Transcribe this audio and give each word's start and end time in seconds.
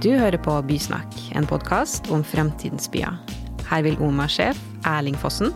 Du 0.00 0.14
hører 0.16 0.40
på 0.40 0.54
Bysnakk, 0.64 1.12
en 1.36 1.44
podkast 1.44 2.06
om 2.08 2.22
fremtidens 2.24 2.86
byer. 2.88 3.18
Her 3.68 3.82
vil 3.84 3.98
OMA-sjef 4.00 4.56
Erling 4.88 5.18
Fossen 5.20 5.50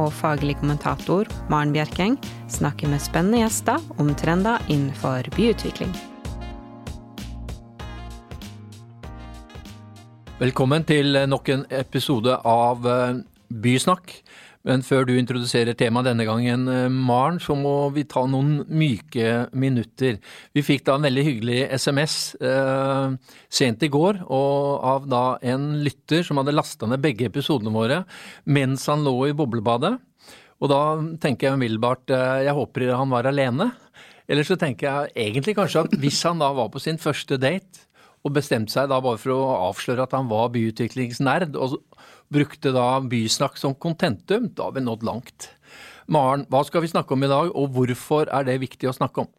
og 0.00 0.08
faglig 0.16 0.54
kommentator 0.56 1.28
Maren 1.52 1.74
Bjerkeng 1.74 2.16
snakke 2.48 2.88
med 2.88 3.02
spennende 3.04 3.42
gjester 3.42 3.76
om 4.00 4.14
trender 4.16 4.56
innenfor 4.72 5.28
byutvikling. 5.36 5.92
Velkommen 10.40 10.88
til 10.88 11.20
nok 11.28 11.52
en 11.52 11.68
episode 11.68 12.40
av 12.40 12.88
eh, 12.88 13.20
Bysnakk. 13.52 14.16
Men 14.68 14.82
før 14.84 15.06
du 15.08 15.14
introduserer 15.16 15.76
temaet 15.78 16.10
denne 16.10 16.26
gangen, 16.28 16.66
eh, 16.68 16.88
Maren, 16.92 17.38
så 17.40 17.56
må 17.56 17.88
vi 17.94 18.04
ta 18.04 18.26
noen 18.28 18.66
myke 18.68 19.48
minutter. 19.56 20.18
Vi 20.52 20.64
fikk 20.64 20.84
da 20.84 20.98
en 20.98 21.06
veldig 21.08 21.24
hyggelig 21.24 21.60
SMS 21.80 22.36
eh, 22.44 23.16
sent 23.48 23.82
i 23.82 23.88
går 23.88 24.20
av 24.28 25.08
da 25.08 25.38
en 25.40 25.82
lytter 25.84 26.26
som 26.26 26.42
hadde 26.42 26.52
lasta 26.52 26.86
ned 26.90 27.00
begge 27.00 27.30
episodene 27.30 27.72
våre 27.72 28.02
mens 28.44 28.84
han 28.92 29.06
lå 29.06 29.30
i 29.30 29.36
boblebadet. 29.36 29.96
Og 30.60 30.68
da 30.68 30.82
tenker 31.22 31.48
jeg 31.48 31.56
umiddelbart 31.56 32.12
eh, 32.12 32.44
jeg 32.50 32.58
håper 32.60 32.92
han 32.92 33.16
var 33.16 33.30
alene. 33.30 33.70
Eller 34.30 34.44
så 34.46 34.60
tenker 34.60 34.90
jeg 34.90 35.30
egentlig 35.30 35.56
kanskje 35.56 35.86
at 35.86 35.96
hvis 36.04 36.20
han 36.28 36.42
da 36.42 36.52
var 36.52 36.68
på 36.70 36.82
sin 36.84 37.00
første 37.00 37.40
date 37.40 37.88
og 38.20 38.34
bestemte 38.36 38.74
seg 38.74 38.90
da 38.90 39.00
bare 39.00 39.16
for 39.20 39.32
å 39.32 39.70
avsløre 39.70 40.04
at 40.04 40.12
han 40.12 40.28
var 40.28 40.50
byutviklingsnerd, 40.52 41.56
og 41.56 41.80
brukte 42.32 42.72
da 42.74 43.00
bysnakk 43.02 43.58
som 43.58 43.74
kontentum, 43.74 44.48
da 44.54 44.68
har 44.68 44.76
vi 44.76 44.84
nådd 44.84 45.06
langt. 45.06 45.50
Maren, 46.10 46.46
hva 46.50 46.62
skal 46.66 46.84
vi 46.84 46.90
snakke 46.90 47.14
om 47.14 47.26
i 47.26 47.30
dag, 47.30 47.52
og 47.54 47.74
hvorfor 47.74 48.30
er 48.30 48.46
det 48.46 48.60
viktig 48.62 48.90
å 48.90 48.96
snakke 48.96 49.24
om? 49.24 49.30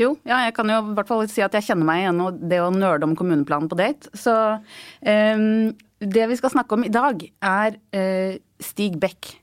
Jo, 0.00 0.14
ja, 0.24 0.40
jeg 0.46 0.54
kan 0.56 0.70
jo 0.72 0.78
i 0.80 0.94
hvert 0.96 1.08
fall 1.10 1.26
si 1.28 1.42
at 1.44 1.52
jeg 1.56 1.66
kjenner 1.66 1.88
meg 1.88 2.02
igjen 2.02 2.22
i 2.24 2.28
det 2.52 2.60
å 2.64 2.70
nerde 2.72 3.08
om 3.08 3.16
kommuneplanen 3.18 3.68
på 3.68 3.78
date. 3.78 4.08
Så 4.16 4.32
um, 4.56 5.72
det 6.00 6.28
vi 6.30 6.38
skal 6.40 6.54
snakke 6.54 6.78
om 6.78 6.86
i 6.86 6.92
dag, 6.92 7.20
er 7.44 7.76
uh, 7.76 8.38
Stig 8.62 8.96
Beck. 9.02 9.34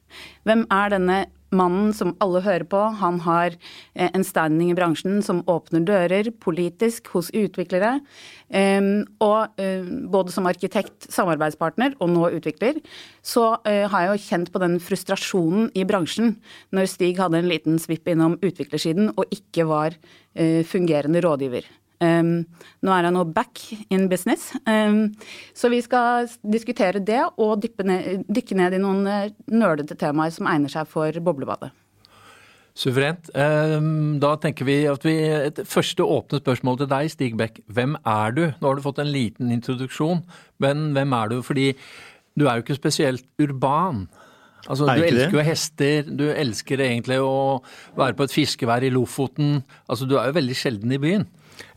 Hvem 0.48 0.66
er 0.73 0.95
denne 0.95 1.20
mannen 1.55 1.94
som 1.95 2.14
alle 2.23 2.42
hører 2.45 2.66
på. 2.69 2.81
Han 3.02 3.19
har 3.25 3.55
eh, 3.94 4.09
en 4.09 4.25
standing 4.25 4.72
i 4.72 4.78
bransjen 4.78 5.22
som 5.25 5.42
åpner 5.50 5.86
dører 5.88 6.31
politisk 6.42 7.09
hos 7.16 7.31
utviklere. 7.36 8.00
Og 8.50 9.61
eh, 9.61 9.89
både 10.09 10.33
som 10.33 10.50
arkitekt, 10.50 11.09
samarbeidspartner 11.14 11.97
og 12.00 12.14
nå 12.14 12.30
utvikler, 12.39 12.80
så 13.22 13.52
eh, 13.70 13.86
har 13.89 14.05
jeg 14.05 14.11
jo 14.11 14.27
kjent 14.27 14.53
på 14.53 14.64
den 14.64 14.80
frustrasjonen 14.83 15.70
i 15.77 15.86
bransjen 15.89 16.38
når 16.75 16.89
Stig 16.94 17.20
hadde 17.22 17.42
en 17.42 17.52
liten 17.52 17.81
svipp 17.81 18.09
innom 18.09 18.39
utviklersiden 18.42 19.14
og 19.16 19.30
ikke 19.33 19.67
var 19.70 19.97
fungerende 20.70 21.20
rådgiver. 21.25 21.66
Um, 22.00 22.45
nå 22.80 22.94
er 22.95 23.09
han 23.09 23.17
nå 23.17 23.25
back 23.36 23.59
in 23.92 24.08
business. 24.11 24.53
Um, 24.64 25.09
så 25.55 25.72
vi 25.72 25.81
skal 25.83 26.30
diskutere 26.47 27.02
det 27.03 27.22
og 27.36 27.67
ned, 27.83 28.23
dykke 28.31 28.55
ned 28.59 28.78
i 28.78 28.81
noen 28.81 29.03
uh, 29.08 29.28
nerdete 29.52 29.97
temaer 30.00 30.31
som 30.36 30.47
egner 30.47 30.72
seg 30.72 30.88
for 30.89 31.20
boblebadet. 31.23 31.73
Suverent. 32.80 33.27
Um, 33.36 34.20
da 34.23 34.36
tenker 34.39 34.64
vi 34.64 34.77
at 34.88 35.03
vi 35.03 35.17
Et 35.20 35.59
første 35.67 36.05
åpne 36.05 36.39
spørsmål 36.39 36.80
til 36.80 36.92
deg, 36.94 37.11
Stig 37.11 37.36
Beck. 37.38 37.59
Hvem 37.67 37.97
er 38.08 38.31
du? 38.38 38.45
Nå 38.61 38.70
har 38.70 38.80
du 38.80 38.86
fått 38.86 39.02
en 39.03 39.11
liten 39.11 39.52
introduksjon, 39.52 40.23
men 40.64 40.94
hvem 40.95 41.14
er 41.17 41.33
du? 41.33 41.42
Fordi 41.44 41.73
du 42.39 42.47
er 42.47 42.55
jo 42.55 42.64
ikke 42.64 42.80
spesielt 42.80 43.25
urban. 43.42 44.05
Altså, 44.67 44.86
du 44.86 45.03
elsker 45.03 45.36
jo 45.36 45.44
hester, 45.44 46.08
du 46.08 46.25
elsker 46.30 46.81
egentlig 46.83 47.20
å 47.23 47.59
være 47.97 48.16
på 48.16 48.27
et 48.27 48.36
fiskevær 48.36 48.83
i 48.83 48.92
Lofoten. 48.94 49.61
Altså, 49.88 50.08
du 50.08 50.17
er 50.20 50.30
jo 50.30 50.38
veldig 50.39 50.55
sjelden 50.55 50.95
i 50.95 51.00
byen. 51.02 51.27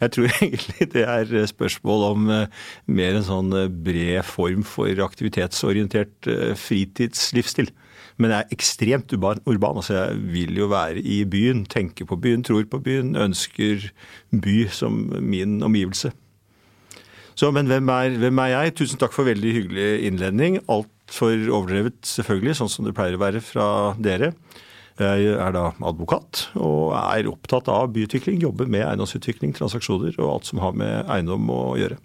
Jeg 0.03 0.15
tror 0.15 0.33
egentlig 0.43 0.89
det 0.95 1.05
er 1.07 1.47
spørsmål 1.51 2.07
om 2.13 2.33
eh, 2.33 2.65
mer 2.87 3.19
en 3.19 3.27
sånn 3.27 3.53
eh, 3.57 3.71
bred 3.71 4.25
form 4.27 4.65
for 4.67 5.05
aktivitetsorientert 5.07 6.31
eh, 6.31 6.53
fritidslivsstil. 6.59 7.73
Men 8.21 8.35
jeg 8.35 8.45
er 8.45 8.55
ekstremt 8.55 9.15
urban. 9.17 9.41
altså 9.49 9.95
Jeg 9.95 10.19
vil 10.35 10.59
jo 10.61 10.69
være 10.71 11.01
i 11.01 11.23
byen, 11.25 11.65
tenke 11.67 12.07
på 12.07 12.19
byen, 12.21 12.45
tror 12.45 12.67
på 12.71 12.83
byen, 12.83 13.15
ønsker 13.17 13.89
by 14.31 14.59
som 14.71 15.07
min 15.21 15.63
omgivelse. 15.65 16.13
Så, 17.35 17.51
Men 17.51 17.67
hvem 17.67 17.89
er, 17.89 18.19
hvem 18.21 18.39
er 18.39 18.53
jeg? 18.53 18.75
Tusen 18.77 19.01
takk 19.01 19.15
for 19.17 19.25
veldig 19.25 19.55
hyggelig 19.57 19.87
innledning. 20.07 20.61
Altfor 20.69 21.33
overdrevet, 21.49 21.97
selvfølgelig, 22.05 22.59
sånn 22.61 22.71
som 22.71 22.85
det 22.87 22.95
pleier 22.95 23.17
å 23.17 23.23
være 23.23 23.41
fra 23.41 23.67
dere. 23.99 24.35
Jeg 25.01 25.35
er 25.41 25.55
da 25.57 25.71
advokat 25.81 26.47
og 26.61 26.93
er 26.99 27.31
opptatt 27.31 27.71
av 27.73 27.93
byutvikling. 27.95 28.43
Jobber 28.43 28.69
med 28.71 28.85
eiendomsutvikling, 28.85 29.55
transaksjoner 29.57 30.19
og 30.21 30.35
alt 30.37 30.51
som 30.51 30.61
har 30.63 30.75
med 30.77 31.13
eiendom 31.13 31.49
å 31.53 31.63
gjøre. 31.81 32.01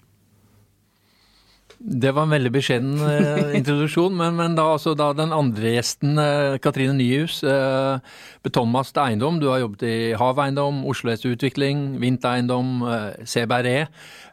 Det 1.78 2.10
var 2.10 2.26
en 2.26 2.34
veldig 2.34 2.50
beskjeden 2.56 2.96
eh, 3.06 3.52
introduksjon, 3.60 4.16
men, 4.18 4.34
men 4.40 4.56
da, 4.58 4.66
altså, 4.74 4.96
da, 4.98 5.12
den 5.14 5.36
andre 5.36 5.76
gjesten, 5.76 6.18
eh, 6.18 6.56
Katrine 6.64 6.96
Nyhus, 6.98 7.44
eh, 7.46 8.00
Betongmast 8.46 8.98
Eiendom. 9.02 9.38
Du 9.42 9.52
har 9.52 9.62
jobbet 9.62 9.86
i 9.86 9.98
Hav 10.18 10.42
Eiendom, 10.42 10.82
Oslo 10.90 11.14
S 11.14 11.28
Utvikling, 11.30 12.00
Vint 12.02 12.26
Eiendom, 12.26 12.80
eh, 12.88 13.28
CBRE. 13.30 13.78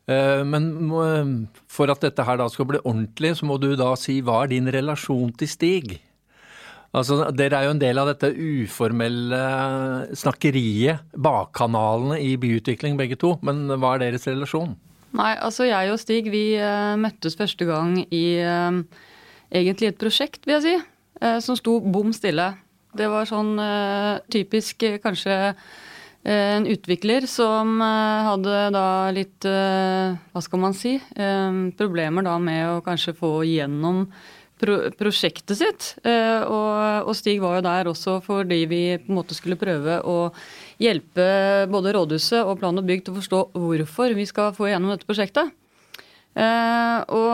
Men 0.05 0.67
for 1.73 1.89
at 1.89 2.03
dette 2.05 2.27
her 2.29 2.37
da 2.37 2.45
skal 2.53 2.67
bli 2.69 2.81
ordentlig, 2.83 3.31
så 3.39 3.47
må 3.49 3.57
du 3.57 3.71
da 3.73 3.95
si 3.97 4.19
hva 4.21 4.43
er 4.43 4.51
din 4.53 4.69
relasjon 4.69 5.31
til 5.41 5.49
Stig? 5.49 5.95
Altså, 6.95 7.25
Dere 7.35 7.59
er 7.59 7.67
jo 7.67 7.75
en 7.75 7.83
del 7.83 7.99
av 7.99 8.07
dette 8.13 8.31
uformelle 8.31 9.41
snakkeriet, 10.15 11.03
bakkanalene 11.19 12.21
i 12.23 12.37
byutvikling 12.39 12.99
begge 13.01 13.19
to. 13.19 13.35
Men 13.43 13.67
hva 13.73 13.97
er 13.97 14.07
deres 14.07 14.29
relasjon? 14.31 14.77
Nei, 15.15 15.33
altså 15.39 15.67
jeg 15.67 15.91
og 15.91 15.99
Stig 16.03 16.29
vi 16.31 16.45
uh, 16.59 16.95
møttes 16.99 17.37
første 17.39 17.67
gang 17.67 17.97
i 18.05 18.25
uh, 18.43 18.79
egentlig 19.55 19.91
et 19.91 19.99
prosjekt, 19.99 20.43
vil 20.47 20.57
jeg 20.57 20.65
si, 20.65 20.77
uh, 21.23 21.39
som 21.43 21.59
sto 21.59 21.81
bom 21.83 22.15
stille. 22.15 22.53
Det 22.95 23.11
var 23.11 23.27
sånn 23.27 23.57
typisk 24.31 24.85
kanskje 25.03 25.35
en 26.31 26.67
utvikler 26.71 27.25
som 27.27 27.81
hadde 27.83 28.61
da 28.71 28.85
litt, 29.11 29.43
hva 29.43 30.43
skal 30.47 30.61
man 30.63 30.77
si, 30.79 30.93
problemer 31.75 32.23
da 32.23 32.37
med 32.39 32.69
å 32.69 32.85
kanskje 32.87 33.17
få 33.19 33.33
igjennom 33.51 34.05
pro 34.61 34.77
prosjektet 34.99 35.59
sitt. 35.59 35.89
Eh, 36.07 36.43
og, 36.47 37.09
og, 37.09 37.15
Stig 37.19 37.41
var 37.43 37.59
jo 37.59 37.67
der 37.67 37.91
også 37.91 38.19
fordi 38.25 38.61
vi 38.71 38.83
på 39.03 39.11
en 39.11 39.19
måte 39.19 39.37
skulle 39.37 39.59
prøve 39.61 40.01
å 40.07 40.31
hjelpe 40.83 41.27
både 41.71 41.95
rådhuset 41.97 42.43
og 42.43 42.59
plan 42.61 42.79
og 42.79 42.87
bygg 42.87 43.05
til 43.05 43.15
å 43.15 43.21
forstå 43.21 43.43
hvorfor 43.59 44.17
vi 44.17 44.27
skal 44.31 44.55
få 44.57 44.71
gjennom 44.71 44.95
dette 44.95 45.09
prosjektet. 45.09 45.53
Uh, 46.35 46.99
og, 47.15 47.31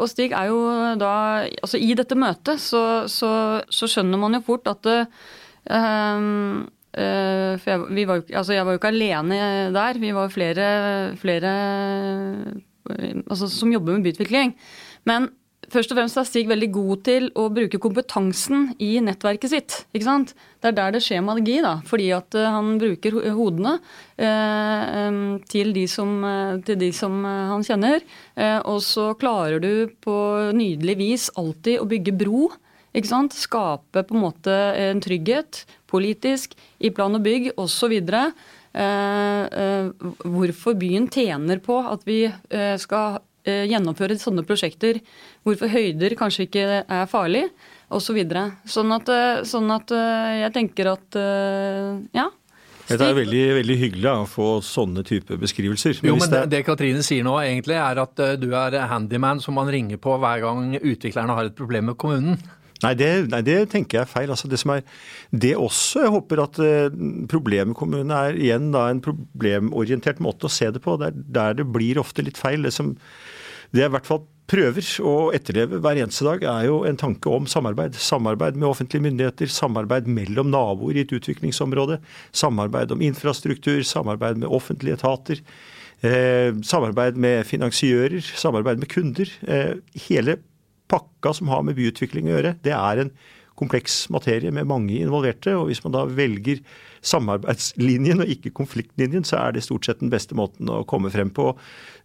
og, 0.00 0.06
Stig 0.08 0.32
er 0.32 0.46
jo 0.48 0.56
da 0.96 1.44
Altså 1.60 1.76
i 1.84 1.90
dette 1.92 2.16
møtet 2.16 2.56
så, 2.64 3.04
så, 3.04 3.28
så 3.68 3.88
skjønner 3.92 4.16
man 4.16 4.38
jo 4.38 4.40
fort 4.46 4.70
at 4.72 4.80
det, 4.86 5.02
uh, 5.68 6.64
For 6.96 7.68
jeg, 7.68 8.06
var, 8.08 8.22
altså 8.24 8.56
jeg, 8.56 8.64
var, 8.64 8.72
jo 8.72 8.80
ikke 8.80 8.90
alene 8.94 9.40
der. 9.76 10.00
Vi 10.00 10.14
var 10.16 10.32
flere, 10.32 10.70
flere 11.20 11.52
altså, 13.28 13.50
som 13.52 13.70
jobber 13.70 13.98
med 13.98 14.08
byutvikling. 14.08 14.56
Men 15.06 15.28
Først 15.68 15.92
og 15.92 15.98
fremst 15.98 16.16
er 16.16 16.24
Stig 16.24 16.46
veldig 16.48 16.68
god 16.72 17.00
til 17.04 17.26
å 17.36 17.48
bruke 17.52 17.80
kompetansen 17.82 18.70
i 18.80 18.94
nettverket 19.04 19.52
sitt. 19.52 19.74
ikke 19.92 20.06
sant? 20.06 20.32
Det 20.62 20.70
er 20.70 20.76
der 20.78 20.94
det 20.94 21.02
skjer 21.04 21.20
magi, 21.24 21.58
da, 21.64 21.74
fordi 21.84 22.06
at 22.16 22.36
uh, 22.38 22.46
han 22.54 22.78
bruker 22.80 23.18
hodene 23.36 23.74
eh, 24.16 25.18
til, 25.52 25.74
de 25.76 25.84
som, 25.90 26.24
til, 26.64 26.80
de 26.80 26.88
som, 26.96 27.20
han 27.24 27.66
kjenner. 27.66 28.02
og 28.64 28.80
så 28.82 29.12
klarer 29.20 29.60
du 29.62 29.92
på 30.02 30.16
nydelig 30.56 30.96
vis 30.98 31.28
alltid 31.36 31.82
å 31.82 31.88
bygge 31.90 32.16
bro. 32.16 32.48
ikke 32.96 33.12
sant? 33.12 33.36
Skape 33.36 34.06
på 34.08 34.16
en 34.16 34.24
måte 34.24 34.56
en 34.88 35.04
trygghet 35.04 35.64
politisk, 35.88 36.56
i 36.80 36.90
plan 36.90 37.14
og 37.14 37.22
bygg 37.24 37.52
osv. 37.60 37.94
hvorfor 40.24 40.78
byen 40.80 41.08
tjener 41.12 41.60
på 41.64 41.80
at 41.92 42.04
vi 42.08 42.22
skal 42.80 43.18
Eh, 43.18 43.27
gjennomføre 43.70 44.18
sånne 44.20 44.44
prosjekter. 44.46 45.00
Hvorfor 45.46 45.70
høyder 45.72 46.16
kanskje 46.18 46.48
ikke 46.48 46.66
er 46.82 47.06
farlig, 47.10 47.46
osv. 47.88 48.10
Så 48.10 48.16
videre. 48.16 48.44
sånn, 48.68 48.92
at, 48.96 49.08
eh, 49.12 49.44
sånn 49.48 49.70
at 49.72 49.92
eh, 49.94 50.34
jeg 50.44 50.52
tenker 50.56 50.92
at 50.94 51.18
ja. 52.16 52.28
Det 52.88 53.04
er 53.04 53.12
veldig, 53.12 53.42
veldig 53.58 53.74
hyggelig 53.76 54.08
å 54.08 54.28
få 54.28 54.46
sånne 54.64 55.02
type 55.04 55.36
beskrivelser. 55.36 55.98
Men 56.00 56.08
jo, 56.08 56.14
men 56.22 56.30
det, 56.32 56.44
det 56.54 56.62
Katrine 56.64 57.02
sier 57.04 57.26
nå 57.26 57.34
egentlig 57.42 57.76
er 57.76 58.00
at 58.00 58.22
du 58.40 58.46
er 58.56 58.78
handyman 58.88 59.42
som 59.44 59.58
man 59.60 59.68
ringer 59.68 60.00
på 60.00 60.14
hver 60.16 60.40
gang 60.46 60.70
utviklerne 60.78 61.36
har 61.36 61.50
et 61.50 61.58
problem 61.58 61.90
med 61.90 61.98
kommunen. 62.00 62.40
Nei 62.84 62.92
det, 62.94 63.10
nei, 63.32 63.40
det, 63.42 63.56
tenker 63.72 63.98
jeg 63.98 64.06
er 64.06 64.10
feil. 64.10 64.30
Altså 64.30 64.50
det 64.50 64.60
som 64.62 64.74
er 64.76 64.84
det 65.30 65.54
også, 65.58 66.04
jeg 66.04 66.14
håper 66.14 66.44
at 66.44 66.62
problemkommune 67.30 68.22
er 68.28 68.38
igjen 68.38 68.70
da 68.74 68.86
en 68.92 69.02
problemorientert 69.02 70.22
måte 70.22 70.46
å 70.46 70.52
se 70.52 70.70
det 70.74 70.82
på. 70.84 70.94
Det 71.00 71.10
er 71.10 71.22
der 71.38 71.58
det 71.58 71.68
blir 71.74 71.98
ofte 71.98 72.22
litt 72.22 72.38
feil. 72.38 72.62
Det 72.66 72.74
som 72.76 72.94
det 73.74 73.82
jeg 73.82 73.90
i 73.90 73.96
hvert 73.96 74.08
fall 74.08 74.22
prøver 74.48 74.86
å 75.04 75.14
etterleve 75.36 75.80
hver 75.84 75.98
eneste 76.00 76.24
dag, 76.24 76.44
er 76.48 76.68
jo 76.70 76.80
en 76.88 76.98
tanke 76.98 77.30
om 77.30 77.48
samarbeid. 77.50 77.98
Samarbeid 78.00 78.56
med 78.56 78.70
offentlige 78.70 79.04
myndigheter, 79.04 79.50
samarbeid 79.52 80.08
mellom 80.08 80.48
naboer 80.52 80.96
i 80.96 81.04
et 81.04 81.12
utviklingsområde. 81.12 81.98
Samarbeid 82.32 82.94
om 82.94 83.04
infrastruktur, 83.04 83.82
samarbeid 83.84 84.40
med 84.40 84.48
offentlige 84.48 84.96
etater. 84.96 85.42
Eh, 86.00 86.54
samarbeid 86.64 87.18
med 87.20 87.44
finansiører, 87.48 88.24
samarbeid 88.40 88.80
med 88.80 88.88
kunder. 88.92 89.32
Eh, 89.44 89.74
hele 90.08 90.38
pakka 90.90 91.34
som 91.36 91.50
har 91.52 91.64
med 91.66 91.78
byutvikling 91.78 92.28
å 92.28 92.36
gjøre, 92.36 92.56
det 92.64 92.74
er 92.76 93.04
en 93.04 93.12
kompleks 93.58 94.06
materie 94.14 94.52
med 94.54 94.68
mange 94.70 94.96
involverte. 95.00 95.56
og 95.58 95.68
Hvis 95.70 95.82
man 95.84 95.96
da 95.96 96.04
velger 96.06 96.62
samarbeidslinjen 97.04 98.24
og 98.24 98.32
ikke 98.34 98.54
konfliktlinjen, 98.56 99.26
så 99.26 99.40
er 99.42 99.56
det 99.56 99.66
stort 99.66 99.88
sett 99.88 100.02
den 100.02 100.12
beste 100.12 100.36
måten 100.38 100.70
å 100.72 100.84
komme 100.88 101.12
frem 101.14 101.30
på. 101.34 101.52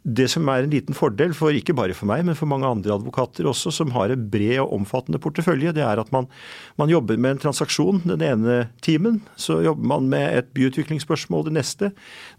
Det 0.04 0.26
som 0.28 0.50
er 0.52 0.66
en 0.66 0.74
liten 0.74 0.96
fordel, 0.98 1.32
for 1.38 1.56
ikke 1.56 1.76
bare 1.78 1.96
for 1.96 2.10
meg, 2.10 2.26
men 2.28 2.36
for 2.36 2.50
mange 2.52 2.68
andre 2.68 2.92
advokater 2.92 3.48
også, 3.48 3.72
som 3.72 3.94
har 3.96 4.12
en 4.12 4.26
bred 4.30 4.58
og 4.60 4.74
omfattende 4.76 5.20
portefølje, 5.24 5.72
det 5.78 5.86
er 5.86 6.02
at 6.02 6.12
man, 6.12 6.28
man 6.80 6.92
jobber 6.92 7.16
med 7.16 7.38
en 7.38 7.44
transaksjon 7.46 8.02
den 8.10 8.26
ene 8.26 8.58
timen. 8.84 9.22
Så 9.40 9.62
jobber 9.64 9.88
man 9.94 10.10
med 10.12 10.26
et 10.42 10.50
byutviklingsspørsmål 10.58 11.48
det 11.48 11.56
neste. 11.56 11.92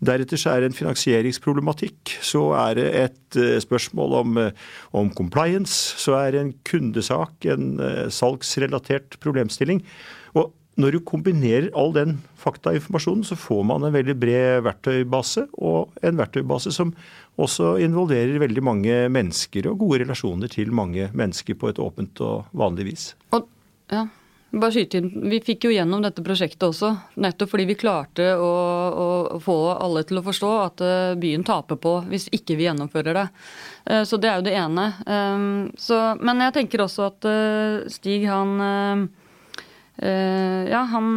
Deretter 0.05 0.41
så 0.41 0.53
er 0.53 0.61
det 0.61 0.73
en 0.73 0.77
finansieringsproblematikk. 0.77 2.19
Så 2.21 2.51
er 2.59 2.77
det 2.77 2.89
et 3.01 3.41
uh, 3.41 3.57
spørsmål 3.65 4.19
om, 4.21 4.43
uh, 4.45 4.75
om, 4.93 5.09
compliance. 5.17 5.97
Så 6.05 6.19
er 6.21 6.35
det 6.35 6.43
en 6.43 6.53
kundesak, 6.69 7.49
en 7.49 7.79
uh, 7.81 8.13
salgsrelatert 8.13 9.17
problemstilling. 9.25 9.81
Når 10.81 10.97
du 10.97 11.05
kombinerer 11.07 11.69
all 11.79 11.93
den 11.95 12.17
faktainformasjonen, 12.41 13.23
så 13.27 13.37
får 13.39 13.63
man 13.69 13.87
en 13.87 13.95
veldig 13.95 14.17
bred 14.19 14.65
verktøybase, 14.67 15.47
og 15.63 15.95
en 16.03 16.19
verktøybase 16.19 16.73
som 16.75 16.91
også 17.39 17.77
involverer 17.85 18.43
veldig 18.43 18.65
mange 18.65 18.99
mennesker 19.13 19.71
og 19.71 19.79
gode 19.85 20.03
relasjoner 20.03 20.51
til 20.51 20.75
mange 20.75 21.09
mennesker 21.15 21.59
på 21.59 21.71
et 21.71 21.81
åpent 21.83 22.23
og 22.27 22.51
vanlig 22.59 22.91
vis. 22.91 23.09
Og, 23.35 23.49
ja. 23.95 24.07
Bare 24.55 24.71
skyte 24.71 25.01
inn. 25.01 25.09
Vi 25.31 25.41
fikk 25.43 25.67
jo 25.67 25.73
gjennom 25.75 26.03
dette 26.05 26.23
prosjektet 26.23 26.63
også, 26.69 26.93
nettopp 27.19 27.51
fordi 27.51 27.65
vi 27.67 27.75
klarte 27.79 28.29
å, 28.39 28.51
å, 29.35 29.39
få 29.43 29.57
alle 29.73 30.05
til 30.07 30.21
å 30.21 30.23
forstå 30.23 30.51
at 30.61 30.85
eh, 30.85 31.15
byen 31.19 31.43
taper 31.47 31.81
på 31.81 31.97
hvis 32.07 32.29
ikke 32.35 32.55
vi 32.61 32.69
gjennomfører 32.69 33.19
det. 33.19 33.25
Eh, 33.91 34.05
så 34.07 34.19
det 34.23 34.31
er 34.31 34.39
jo 34.39 34.47
det 34.47 34.55
ene. 34.61 34.87
Eh, 35.11 35.49
så, 35.75 35.99
men 36.23 36.45
jeg 36.47 36.55
tenker 36.61 36.85
også 36.87 37.09
at 37.11 37.29
Stig 37.97 38.29
han 38.31 39.09
Ja, 39.95 40.81
han, 40.91 41.11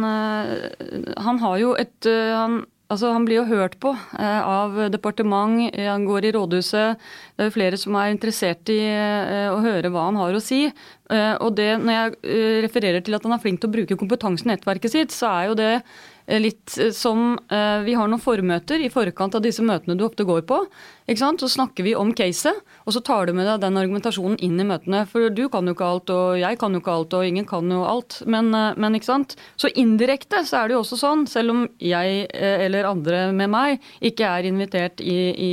han 1.18 1.40
har 1.42 1.56
jo 1.58 1.72
et 1.76 2.06
han, 2.06 2.60
Altså, 2.88 3.10
Han 3.12 3.26
blir 3.28 3.42
jo 3.42 3.48
hørt 3.50 3.76
på 3.82 3.90
eh, 3.92 4.42
av 4.48 4.78
departement, 4.92 5.60
eh, 5.74 5.90
han 5.90 6.06
går 6.08 6.24
i 6.24 6.32
rådhuset. 6.32 7.08
Det 7.36 7.48
er 7.48 7.52
flere 7.52 7.80
som 7.80 7.96
er 8.00 8.14
interessert 8.14 8.72
i 8.72 8.78
eh, 8.80 9.48
å 9.52 9.60
høre 9.60 9.90
hva 9.92 10.06
han 10.06 10.16
har 10.16 10.32
å 10.32 10.40
si. 10.40 10.62
Eh, 10.64 11.34
og 11.36 11.52
det, 11.58 11.74
Når 11.82 11.98
jeg 11.98 12.14
eh, 12.22 12.60
refererer 12.64 13.04
til 13.04 13.18
at 13.18 13.28
han 13.28 13.36
er 13.36 13.42
flink 13.42 13.60
til 13.60 13.68
å 13.68 13.76
bruke 13.76 14.00
kompetansen 14.00 14.48
i 14.48 14.54
nettverket 14.54 14.94
sitt, 14.94 15.12
så 15.12 15.34
er 15.34 15.50
jo 15.50 15.58
det 15.60 15.72
Eh, 15.78 16.17
litt 16.36 16.76
eh, 16.78 16.90
som 16.92 17.38
eh, 17.50 17.80
Vi 17.86 17.94
har 17.96 18.08
noen 18.08 18.20
formøter 18.20 18.82
i 18.84 18.90
forkant 18.92 19.36
av 19.38 19.44
disse 19.44 19.64
møtene 19.64 19.96
du 19.96 20.04
ofte 20.04 20.26
går 20.28 20.42
på. 20.48 20.60
ikke 21.08 21.22
sant? 21.22 21.40
Så 21.40 21.48
snakker 21.48 21.86
vi 21.86 21.94
om 21.96 22.12
caset, 22.16 22.60
og 22.84 22.92
så 22.92 23.00
tar 23.04 23.26
du 23.26 23.32
med 23.32 23.48
deg 23.48 23.62
den 23.62 23.80
argumentasjonen 23.80 24.36
inn 24.44 24.60
i 24.60 24.66
møtene. 24.68 25.04
For 25.08 25.30
du 25.32 25.46
kan 25.48 25.66
jo 25.66 25.74
ikke 25.76 25.88
alt, 25.88 26.12
og 26.12 26.38
jeg 26.40 26.58
kan 26.60 26.76
jo 26.76 26.82
ikke 26.82 26.96
alt, 26.98 27.16
og 27.16 27.26
ingen 27.26 27.48
kan 27.48 27.70
jo 27.72 27.80
alt. 27.88 28.20
Men, 28.26 28.50
men 28.52 28.98
ikke 28.98 29.08
sant? 29.08 29.36
Så 29.56 29.72
indirekte 29.72 30.42
så 30.44 30.60
er 30.60 30.68
det 30.68 30.76
jo 30.76 30.82
også 30.82 31.00
sånn, 31.00 31.24
selv 31.30 31.54
om 31.54 31.64
jeg 31.80 32.26
eller 32.28 32.88
andre 32.88 33.28
med 33.32 33.52
meg 33.52 33.86
ikke 34.04 34.28
er 34.28 34.48
invitert 34.48 35.00
i, 35.00 35.18
i, 35.32 35.52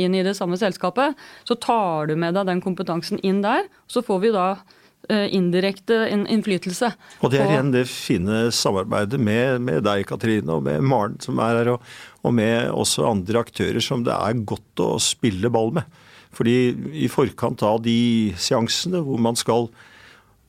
inn 0.00 0.16
i 0.16 0.24
det 0.24 0.36
samme 0.38 0.56
selskapet, 0.60 1.18
så 1.44 1.58
tar 1.60 2.08
du 2.08 2.16
med 2.16 2.36
deg 2.38 2.48
den 2.48 2.64
kompetansen 2.64 3.20
inn 3.26 3.44
der. 3.44 3.68
Så 3.90 4.02
får 4.04 4.24
vi 4.24 4.32
da 4.34 4.48
Eh, 4.54 4.83
indirekte 5.10 6.04
innflytelse. 6.12 6.90
Og 7.20 7.32
det 7.32 7.40
er 7.42 7.52
igjen 7.52 7.72
det 7.74 7.84
fine 7.90 8.46
samarbeidet 8.54 9.20
med, 9.20 9.60
med, 9.64 9.82
deg, 9.86 10.04
Katrine, 10.08 10.56
og 10.56 10.64
med 10.66 10.84
Maren 10.84 11.18
som 11.24 11.40
er 11.42 11.60
her, 11.60 11.74
og, 11.76 11.88
og, 12.22 12.34
med 12.36 12.70
også 12.72 13.06
andre 13.08 13.44
aktører 13.44 13.84
som 13.84 14.04
det 14.06 14.14
er 14.14 14.44
godt 14.46 14.84
å 14.84 14.94
spille 15.02 15.52
ball 15.52 15.74
med. 15.76 16.00
Fordi 16.34 16.56
i 17.04 17.10
forkant 17.10 17.62
av 17.62 17.82
de 17.84 18.34
seansene 18.40 19.02
hvor 19.06 19.20
man 19.22 19.38
skal 19.38 19.68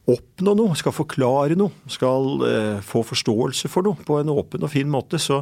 oppnå 0.05 0.53
noe, 0.53 0.75
skal 0.77 0.93
forklare 0.93 1.55
noe, 1.57 1.73
skal 1.89 2.43
eh, 2.45 2.81
få 2.85 3.01
forståelse 3.07 3.69
for 3.71 3.87
noe 3.87 3.97
på 4.05 4.19
en 4.19 4.29
åpen 4.29 4.65
og 4.65 4.69
fin 4.69 4.89
måte, 4.91 5.17
så, 5.21 5.39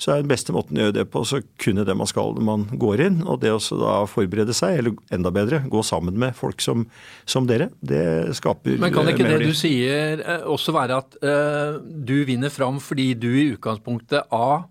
så 0.00 0.14
er 0.14 0.22
den 0.22 0.30
beste 0.30 0.54
måten 0.56 0.78
å 0.78 0.86
gjøre 0.86 0.96
det 0.96 1.04
på 1.12 1.20
å 1.20 1.40
kunne 1.60 1.84
det 1.84 1.96
man 1.98 2.08
skal 2.08 2.32
når 2.36 2.46
man 2.46 2.64
går 2.80 3.02
inn. 3.08 3.18
Og 3.28 3.42
det 3.44 3.52
å 3.52 3.60
da 3.76 3.98
forberede 4.08 4.56
seg, 4.56 4.80
eller 4.80 4.96
enda 5.12 5.32
bedre, 5.34 5.60
gå 5.68 5.84
sammen 5.84 6.16
med 6.20 6.36
folk 6.38 6.64
som, 6.64 6.86
som 7.28 7.48
dere, 7.48 7.68
det 7.84 8.32
skaper 8.38 8.80
Men 8.80 8.94
kan 8.94 9.12
ikke 9.12 9.28
det 9.28 9.42
du 9.44 9.52
sier 9.56 10.24
eh, 10.24 10.48
også 10.48 10.72
være 10.76 11.00
at 11.04 11.20
eh, 11.20 11.76
du 11.84 12.16
vinner 12.28 12.52
fram 12.52 12.80
fordi 12.80 13.10
du 13.20 13.30
i 13.34 13.50
utgangspunktet 13.52 14.32
A 14.32 14.64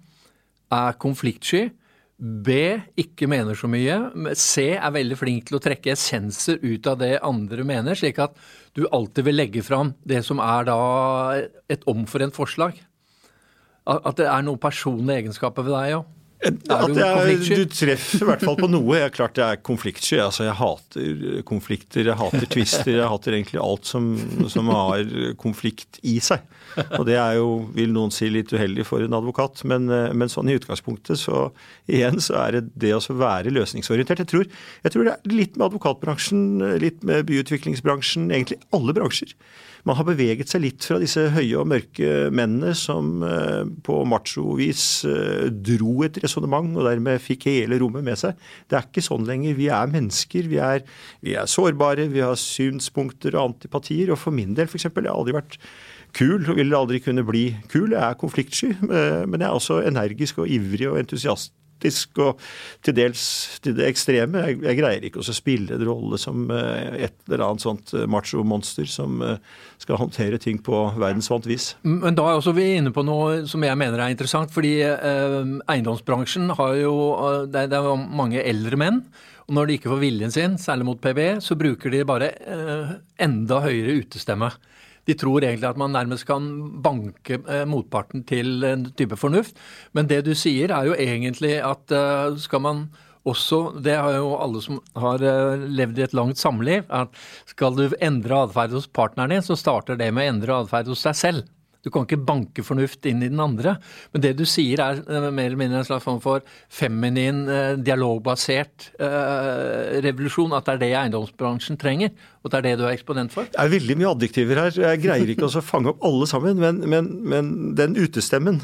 er 0.74 0.98
konfliktsky, 0.98 1.68
B 2.16 2.56
ikke 2.96 3.28
mener 3.28 3.58
så 3.60 3.68
mye. 3.68 3.98
C 4.40 4.70
er 4.78 4.94
veldig 4.96 5.18
flink 5.20 5.50
til 5.50 5.58
å 5.58 5.64
trekke 5.64 5.92
essenser 5.92 6.62
ut 6.64 6.88
av 6.88 7.00
det 7.02 7.18
andre 7.20 7.66
mener, 7.68 7.98
slik 7.98 8.22
at 8.24 8.38
du 8.76 8.86
alltid 8.88 9.28
vil 9.28 9.40
legge 9.42 9.64
fram 9.66 9.92
det 10.08 10.22
som 10.24 10.40
er 10.44 10.68
da 10.70 10.78
et 11.72 11.84
omforent 11.92 12.36
forslag. 12.36 12.80
At 13.86 14.16
det 14.18 14.30
er 14.32 14.46
noen 14.48 14.62
personlige 14.62 15.26
egenskaper 15.26 15.68
ved 15.68 15.76
deg 15.76 15.98
òg. 16.00 16.08
At 16.46 16.92
jeg, 16.94 17.38
du 17.48 17.64
treffer 17.72 18.22
i 18.22 18.28
hvert 18.28 18.44
fall 18.44 18.58
på 18.60 18.68
noe. 18.70 18.98
Jeg, 18.98 19.08
er 19.08 19.14
klart 19.14 19.40
jeg 19.40 19.56
er 19.56 19.62
konfliktsky. 19.66 20.18
Altså, 20.22 20.44
jeg 20.46 20.58
hater 20.60 21.24
konflikter, 21.48 22.10
jeg 22.10 22.20
hater 22.20 22.46
tvister, 22.52 22.92
Jeg 22.98 23.10
hater 23.10 23.38
egentlig 23.38 23.62
alt 23.64 23.88
som, 23.90 24.12
som, 24.52 24.70
har 24.76 25.08
konflikt 25.42 26.02
i 26.04 26.18
seg. 26.24 26.44
Og 27.00 27.06
det 27.08 27.18
er 27.22 27.40
jo, 27.40 27.50
vil 27.76 27.94
noen 27.96 28.14
si, 28.14 28.28
litt 28.30 28.52
uheldig 28.54 28.86
for 28.88 29.06
en 29.06 29.18
advokat. 29.18 29.64
Men, 29.70 29.88
men 29.88 30.32
sånn 30.32 30.52
i 30.52 30.58
utgangspunktet 30.60 31.22
så 31.22 31.48
igjen 31.88 32.20
så 32.24 32.38
er 32.44 32.60
det 32.60 32.66
det 32.86 32.94
å 32.98 33.04
være 33.16 33.54
løsningsorientert. 33.56 34.26
Jeg 34.26 34.34
tror, 34.34 34.50
jeg 34.84 34.96
tror 34.96 35.08
det 35.08 35.16
er 35.16 35.38
litt 35.38 35.56
med 35.56 35.70
advokatbransjen, 35.70 36.44
litt 36.84 37.06
med 37.08 37.30
byutviklingsbransjen, 37.32 38.28
egentlig 38.34 38.60
alle 38.76 38.98
bransjer 38.98 39.34
man 39.86 40.00
har 40.00 40.08
beveget 40.08 40.50
seg 40.50 40.64
litt 40.64 40.86
fra 40.88 40.98
disse 41.02 41.28
høye 41.36 41.60
og 41.62 41.70
mørke 41.70 42.30
mennene 42.34 42.74
som 42.78 43.22
eh, 43.26 43.62
på 43.86 44.00
macho-vis 44.10 44.86
eh, 45.06 45.46
dro 45.54 46.00
et 46.08 46.18
resonnement 46.26 46.76
og 46.76 46.88
dermed 46.90 47.24
fikk 47.24 47.48
hele 47.52 47.80
rommet 47.82 48.06
med 48.06 48.20
seg. 48.20 48.38
Det 48.70 48.80
er 48.80 48.88
ikke 48.90 49.06
sånn 49.06 49.28
lenger. 49.28 49.58
Vi 49.58 49.70
er 49.74 49.92
mennesker. 49.92 50.50
Vi 50.52 50.62
er, 50.62 50.86
vi 51.26 51.36
er 51.40 51.50
sårbare. 51.50 52.10
Vi 52.12 52.24
har 52.26 52.38
synspunkter 52.40 53.38
og 53.38 53.54
antipatier. 53.54 54.12
Og 54.14 54.22
for 54.22 54.36
min 54.36 54.58
del, 54.58 54.70
f.eks., 54.70 54.90
jeg 54.90 54.96
har 54.98 55.14
aldri 55.14 55.38
vært 55.38 55.60
kul 56.16 56.46
og 56.48 56.58
vil 56.60 56.76
aldri 56.76 57.02
kunne 57.04 57.26
bli 57.28 57.46
kul. 57.72 57.94
Jeg 57.94 58.02
er 58.02 58.20
konfliktsky, 58.20 58.74
eh, 58.76 59.22
men 59.28 59.42
jeg 59.42 59.50
er 59.50 59.60
også 59.60 59.82
energisk 59.86 60.44
og 60.44 60.52
ivrig 60.52 60.90
og 60.92 61.00
entusiast 61.02 61.54
dramatisk 61.86 62.20
og 62.20 62.40
til 62.84 62.96
dels 62.96 63.60
til 63.62 63.76
det 63.78 63.88
ekstreme. 63.90 64.44
Jeg, 64.50 64.60
jeg 64.64 64.80
greier 64.80 65.06
ikke 65.06 65.22
å 65.22 65.36
spille 65.36 65.76
en 65.76 65.86
rolle 65.86 66.18
som 66.18 66.50
eh, 66.52 67.06
et 67.08 67.16
eller 67.28 67.46
annet 67.46 67.62
sånt 67.62 67.94
eh, 67.94 68.08
macho-monster 68.08 68.86
som 68.90 69.22
eh, 69.22 69.38
skal 69.78 70.00
håndtere 70.00 70.38
ting 70.38 70.60
på 70.62 70.92
verdensvant 70.98 71.46
vis. 71.48 71.76
Men 71.84 72.16
da 72.16 72.30
er 72.30 72.40
også 72.40 72.56
vi 72.56 72.76
inne 72.78 72.94
på 72.94 73.04
noe 73.06 73.46
som 73.48 73.64
jeg 73.64 73.78
mener 73.78 74.00
er 74.00 74.14
interessant. 74.14 74.52
fordi 74.52 74.82
eiendomsbransjen 74.84 76.52
har 76.58 76.76
jo 76.80 76.94
det, 77.52 77.68
er 77.72 77.96
mange 77.96 78.42
eldre 78.42 78.78
menn. 78.78 79.02
Og 79.46 79.54
når 79.54 79.68
de 79.68 79.76
ikke 79.78 79.92
får 79.92 80.02
viljen 80.02 80.32
sin, 80.34 80.56
særlig 80.58 80.88
mot 80.88 81.02
PB, 81.02 81.38
så 81.44 81.58
bruker 81.58 81.92
de 81.94 82.06
bare 82.08 82.32
enda 83.22 83.60
høyere 83.62 84.00
utestemme. 84.02 84.50
De 85.06 85.16
tror 85.18 85.44
egentlig 85.44 85.70
at 85.70 85.80
man 85.80 85.94
nærmest 85.96 86.26
kan 86.28 86.46
banke 86.84 87.40
eh, 87.42 87.66
motparten 87.70 88.26
til 88.28 88.66
en 88.66 88.88
type 88.98 89.18
fornuft. 89.20 89.58
Men 89.94 90.10
det 90.10 90.24
du 90.26 90.34
sier 90.38 90.74
er 90.74 90.90
jo 90.90 90.98
egentlig 90.98 91.58
at 91.62 91.94
eh, 91.94 92.38
skal 92.42 92.64
man 92.66 92.88
også, 93.26 93.82
det 93.82 93.96
har 93.98 94.20
jo 94.20 94.36
alle 94.38 94.62
som 94.62 94.80
har 95.02 95.24
eh, 95.26 95.66
levd 95.80 96.00
i 96.00 96.06
et 96.06 96.16
langt 96.18 96.42
samliv, 96.42 96.86
at 96.94 97.14
skal 97.50 97.78
du 97.78 97.88
endre 98.04 98.44
atferd 98.46 98.76
hos 98.78 98.88
partneren 98.88 99.34
din, 99.34 99.46
så 99.46 99.58
starter 99.58 99.98
det 100.00 100.12
med 100.14 100.26
å 100.28 100.34
endre 100.34 100.60
atferd 100.62 100.92
hos 100.94 101.06
deg 101.08 101.18
selv. 101.18 101.55
Du 101.86 101.92
kan 101.94 102.08
ikke 102.08 102.18
banke 102.26 102.64
fornuft 102.66 103.06
inn 103.06 103.22
i 103.22 103.30
den 103.30 103.42
andre. 103.42 103.76
Men 104.14 104.24
det 104.24 104.32
du 104.40 104.44
sier 104.50 104.82
er 104.82 105.04
uh, 105.06 105.30
mer 105.30 105.52
eller 105.52 105.60
mindre 105.60 105.84
en 105.84 105.86
slags 105.86 106.06
form 106.06 106.18
for 106.24 106.42
feminin, 106.74 107.44
uh, 107.46 107.76
dialogbasert 107.78 108.88
uh, 108.98 110.00
revolusjon. 110.02 110.56
At 110.58 110.66
det 110.66 110.74
er 110.74 110.82
det 110.82 110.90
eiendomsbransjen 111.04 111.78
trenger. 111.82 112.10
Og 112.42 112.50
det 112.50 112.58
er 112.58 112.66
det 112.66 112.74
du 112.80 112.86
er 112.88 112.96
eksponent 112.96 113.34
for. 113.34 113.46
Det 113.54 113.62
er 113.62 113.70
veldig 113.70 113.98
mye 114.02 114.10
adjektiver 114.16 114.64
her. 114.64 114.80
Jeg 114.82 115.04
greier 115.04 115.32
ikke 115.34 115.46
å 115.46 115.64
fange 115.66 115.94
opp 115.94 116.02
alle 116.10 116.30
sammen. 116.30 116.58
Men, 116.62 116.82
men, 116.90 117.12
men 117.26 117.54
den 117.78 117.98
utestemmen, 117.98 118.60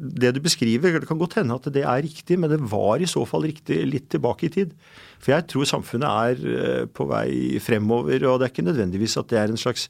det 0.00 0.34
du 0.36 0.40
beskriver, 0.44 0.98
det 1.00 1.08
kan 1.08 1.20
godt 1.20 1.38
hende 1.40 1.56
at 1.56 1.68
det 1.72 1.84
er 1.84 2.04
riktig, 2.04 2.36
men 2.40 2.52
det 2.52 2.60
var 2.72 3.00
i 3.00 3.08
så 3.08 3.24
fall 3.28 3.46
riktig 3.48 3.80
litt 3.88 4.10
tilbake 4.12 4.48
i 4.48 4.52
tid. 4.52 4.74
For 5.22 5.32
jeg 5.32 5.48
tror 5.48 5.70
samfunnet 5.70 6.44
er 6.44 6.90
på 6.92 7.08
vei 7.08 7.56
fremover, 7.64 8.28
og 8.28 8.40
det 8.40 8.50
er 8.50 8.52
ikke 8.52 8.68
nødvendigvis 8.68 9.16
at 9.20 9.32
det 9.32 9.40
er 9.40 9.54
en 9.54 9.64
slags 9.64 9.88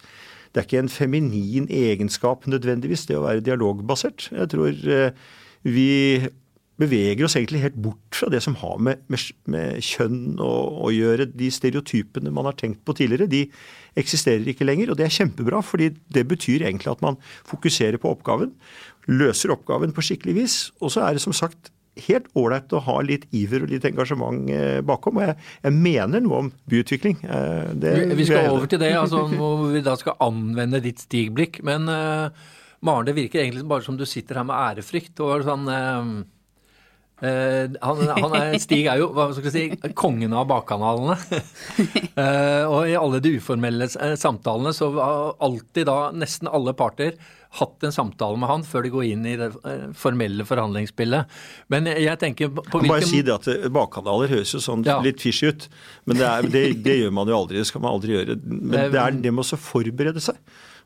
det 0.52 0.60
er 0.60 0.68
ikke 0.68 0.82
en 0.82 0.92
feminin 0.92 1.66
egenskap 1.72 2.44
nødvendigvis, 2.50 3.06
det 3.08 3.16
å 3.16 3.24
være 3.24 3.44
dialogbasert. 3.44 4.28
Jeg 4.36 4.50
tror 4.52 4.88
eh, 4.92 5.14
vi 5.64 5.88
beveger 6.82 7.26
oss 7.26 7.36
egentlig 7.38 7.62
helt 7.62 7.78
bort 7.84 8.16
fra 8.16 8.28
det 8.32 8.40
som 8.44 8.56
har 8.60 8.78
med, 8.82 9.02
med, 9.12 9.26
med 9.52 9.80
kjønn 9.84 10.40
å, 10.42 10.90
gjøre. 10.92 11.28
De 11.38 11.50
stereotypene 11.52 12.32
man 12.34 12.48
har 12.48 12.56
tenkt 12.58 12.82
på 12.86 12.96
tidligere, 12.98 13.30
de 13.30 13.44
eksisterer 13.98 14.48
ikke 14.52 14.66
lenger. 14.66 14.92
Og 14.92 14.98
det 15.00 15.06
er 15.06 15.14
kjempebra, 15.14 15.62
fordi 15.64 15.92
det 16.12 16.26
betyr 16.30 16.66
egentlig 16.66 16.92
at 16.92 17.04
man 17.04 17.20
fokuserer 17.48 18.00
på 18.02 18.12
oppgaven, 18.12 18.54
løser 19.10 19.54
oppgaven 19.54 19.94
på 19.94 20.04
skikkelig 20.08 20.36
vis. 20.42 20.58
Og 20.80 20.94
så 20.94 21.06
er 21.06 21.16
det 21.16 21.24
som 21.24 21.36
sagt 21.36 21.72
helt 22.06 22.28
ålreit 22.38 22.72
å 22.72 22.80
ha 22.86 22.96
litt 23.04 23.26
iver 23.36 23.66
og 23.66 23.72
litt 23.72 23.84
engasjement 23.88 24.48
eh, 24.52 24.80
bakom. 24.86 25.20
Og 25.20 25.26
jeg, 25.26 25.36
jeg 25.66 25.76
mener 25.76 26.24
noe 26.24 26.42
om 26.46 26.50
byutvikling. 26.70 27.20
Eh, 27.22 27.72
det, 27.84 27.94
vi 28.16 28.28
skal 28.28 28.52
over 28.54 28.70
til 28.70 28.80
det, 28.82 28.94
altså, 28.98 29.26
hvor 29.32 29.66
vi 29.74 29.84
da 29.84 29.96
skal 30.00 30.18
anvende 30.24 30.82
ditt 30.84 31.02
stigblikk. 31.04 31.60
Men 31.66 31.88
uh, 31.90 32.52
Maren, 32.82 33.08
det 33.08 33.16
virker 33.18 33.42
egentlig 33.42 33.66
bare 33.68 33.84
som 33.84 33.98
du 34.00 34.06
sitter 34.08 34.40
her 34.40 34.48
med 34.48 34.58
ærefrykt. 34.58 35.18
og 35.20 35.48
sånn... 35.48 35.68
Uh, 35.68 36.22
Uh, 37.22 37.70
han, 37.78 38.00
han 38.16 38.32
er, 38.34 38.56
Stig 38.58 38.88
er 38.90 38.98
jo 38.98 39.12
hva 39.14 39.28
skal 39.30 39.44
jeg 39.46 39.76
si, 39.78 39.90
kongen 39.94 40.32
av 40.34 40.48
bakkanalene. 40.50 41.14
uh, 42.18 42.64
og 42.72 42.88
i 42.90 42.96
alle 42.98 43.20
de 43.22 43.36
uformelle 43.38 43.86
samtalene 44.18 44.72
så 44.74 44.88
har 44.96 45.36
alltid 45.38 45.86
da 45.86 45.98
nesten 46.18 46.50
alle 46.50 46.74
parter 46.74 47.14
hatt 47.60 47.84
en 47.84 47.94
samtale 47.94 48.40
med 48.40 48.48
han 48.48 48.66
før 48.66 48.86
de 48.86 48.92
går 48.94 49.06
inn 49.10 49.26
i 49.28 49.36
det 49.40 49.50
uh, 49.60 49.90
formelle 49.98 50.46
forhandlingsspillet. 50.48 51.38
Men 51.72 51.90
jeg 51.92 52.18
tenker 52.22 52.52
på 52.56 52.64
hvilken 52.64 52.94
Bare 52.94 53.08
si 53.08 53.22
det 53.26 53.36
at 53.36 53.68
bakkanaler 53.72 54.32
høres 54.32 54.54
jo 54.56 54.62
sånn 54.64 54.84
ja. 54.88 54.98
litt 55.04 55.20
fishy 55.22 55.52
ut. 55.52 55.68
Men 56.08 56.20
det, 56.20 56.28
er, 56.28 56.50
det, 56.54 56.64
det, 56.84 56.98
gjør 57.02 57.16
man 57.20 57.30
jo 57.30 57.38
aldri. 57.42 57.60
Det 57.60 57.68
skal 57.68 57.84
man 57.84 57.96
aldri 57.96 58.16
gjøre. 58.16 58.38
Men 58.42 58.92
det 58.92 59.02
er 59.04 59.18
det 59.24 59.34
med 59.34 59.44
å 59.44 59.60
forberede 59.60 60.22
seg. 60.24 60.40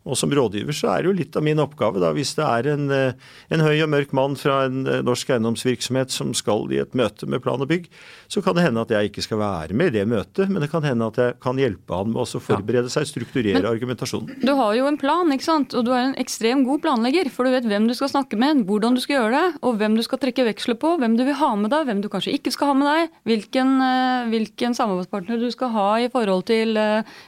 Og 0.06 0.18
som 0.18 0.30
rådgiver 0.30 0.76
så 0.76 0.92
er 0.92 1.02
det 1.02 1.10
jo 1.10 1.16
litt 1.18 1.36
av 1.36 1.44
min 1.44 1.60
oppgave, 1.62 1.98
da, 2.02 2.12
hvis 2.14 2.36
det 2.38 2.46
er 2.46 2.68
en, 2.76 2.86
eh, 2.94 3.16
en 3.50 3.64
høy 3.64 3.82
og 3.82 3.90
mørk 3.90 4.12
mann 4.14 4.36
fra 4.38 4.60
en 4.68 4.84
eh, 4.86 5.02
norsk 5.04 5.32
eiendomsvirksomhet 5.34 6.14
som 6.14 6.30
skal 6.36 6.70
i 6.70 6.78
et 6.82 6.94
møte 6.98 7.26
med 7.26 7.42
plan 7.42 7.62
og 7.62 7.70
bygg, 7.70 7.88
så 8.30 8.42
kan 8.44 8.56
det 8.56 8.66
hende 8.66 8.84
at 8.86 8.92
jeg 8.94 9.10
ikke 9.10 9.24
skal 9.26 9.40
være 9.42 9.74
med 9.76 9.90
i 9.90 9.98
det 9.98 10.06
møtet, 10.08 10.50
men 10.50 10.62
det 10.62 10.70
kan 10.70 10.86
hende 10.86 11.08
at 11.10 11.18
jeg 11.18 11.36
kan 11.42 11.58
hjelpe 11.58 11.98
han 11.98 12.12
med 12.12 12.22
å 12.22 12.42
forberede 12.42 12.92
seg, 12.92 13.08
strukturere 13.10 13.58
men, 13.58 13.68
argumentasjonen. 13.70 14.38
Du 14.46 14.52
har 14.58 14.76
jo 14.78 14.86
en 14.86 15.00
plan, 15.00 15.32
ikke 15.34 15.48
sant? 15.48 15.74
og 15.74 15.86
du 15.86 15.92
er 15.94 16.04
en 16.04 16.16
ekstrem 16.22 16.62
god 16.66 16.84
planlegger. 16.84 17.30
For 17.32 17.46
du 17.46 17.54
vet 17.54 17.66
hvem 17.68 17.88
du 17.90 17.94
skal 17.98 18.10
snakke 18.12 18.38
med, 18.38 18.62
hvordan 18.68 18.94
du 18.96 19.02
skal 19.02 19.18
gjøre 19.18 19.34
det, 19.34 19.60
og 19.66 19.80
hvem 19.80 19.96
du 19.98 20.04
skal 20.06 20.20
trekke 20.22 20.46
veksler 20.46 20.78
på, 20.80 20.94
hvem 21.00 21.16
du 21.18 21.24
vil 21.26 21.38
ha 21.38 21.50
med 21.58 21.72
deg, 21.74 21.86
hvem 21.88 22.02
du 22.04 22.10
kanskje 22.12 22.36
ikke 22.38 22.52
skal 22.54 22.70
ha 22.70 22.76
med 22.78 22.88
deg, 22.90 23.18
hvilken, 23.28 23.74
eh, 23.82 24.28
hvilken 24.32 24.76
samarbeidspartner 24.78 25.42
du 25.42 25.48
skal 25.54 25.72
ha 25.74 25.88
i 26.04 26.10
forhold 26.12 26.46
til 26.46 26.78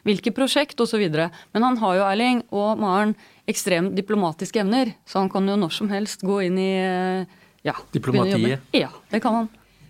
hvilke 0.06 0.32
prosjekt 0.36 0.80
osv. 0.82 1.04
Men 1.08 1.64
han 1.64 1.78
har 1.80 1.98
jo, 1.98 2.06
Erling, 2.06 2.42
og 2.68 2.80
Maren 2.82 3.14
ekstremt 3.48 3.96
diplomatiske 3.96 4.62
evner, 4.62 4.92
så 5.08 5.22
han 5.22 5.30
kan 5.32 5.48
jo 5.48 5.56
når 5.58 5.74
som 5.74 5.90
helst 5.92 6.24
gå 6.26 6.42
inn 6.46 6.58
i 6.60 6.72
eh, 6.82 7.38
ja, 7.66 7.74
Diplomatiet? 7.92 8.68
Ja, 8.76 8.90
det 9.10 9.20
kan 9.24 9.34
han. 9.34 9.48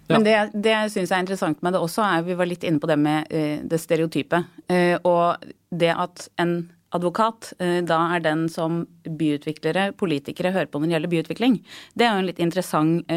Ja. 0.09 0.17
Men 0.17 0.25
det, 0.25 0.37
det 0.57 0.73
jeg 0.73 0.93
syns 0.95 1.13
er 1.13 1.21
interessant 1.21 1.61
med 1.63 1.75
det 1.77 1.83
også, 1.85 2.01
er 2.07 2.25
vi 2.25 2.37
var 2.39 2.49
litt 2.49 2.65
inne 2.65 2.81
på 2.81 2.89
det 2.89 2.97
med 2.97 3.29
uh, 3.29 3.59
det 3.69 3.81
stereotype. 3.83 4.41
Uh, 4.73 4.97
og 5.05 5.51
det 5.69 5.91
at 5.93 6.29
en 6.41 6.63
advokat 6.97 7.53
uh, 7.61 7.81
da 7.87 8.01
er 8.17 8.25
den 8.25 8.47
som 8.53 8.83
byutviklere, 9.05 9.91
politikere, 9.99 10.53
hører 10.55 10.71
på 10.71 10.81
når 10.81 10.89
det 10.89 10.97
gjelder 10.97 11.15
byutvikling. 11.15 11.61
Det 11.95 12.07
er 12.07 12.13
jo 12.13 12.23
en 12.23 12.29
litt 12.29 12.43
interessant 12.45 13.13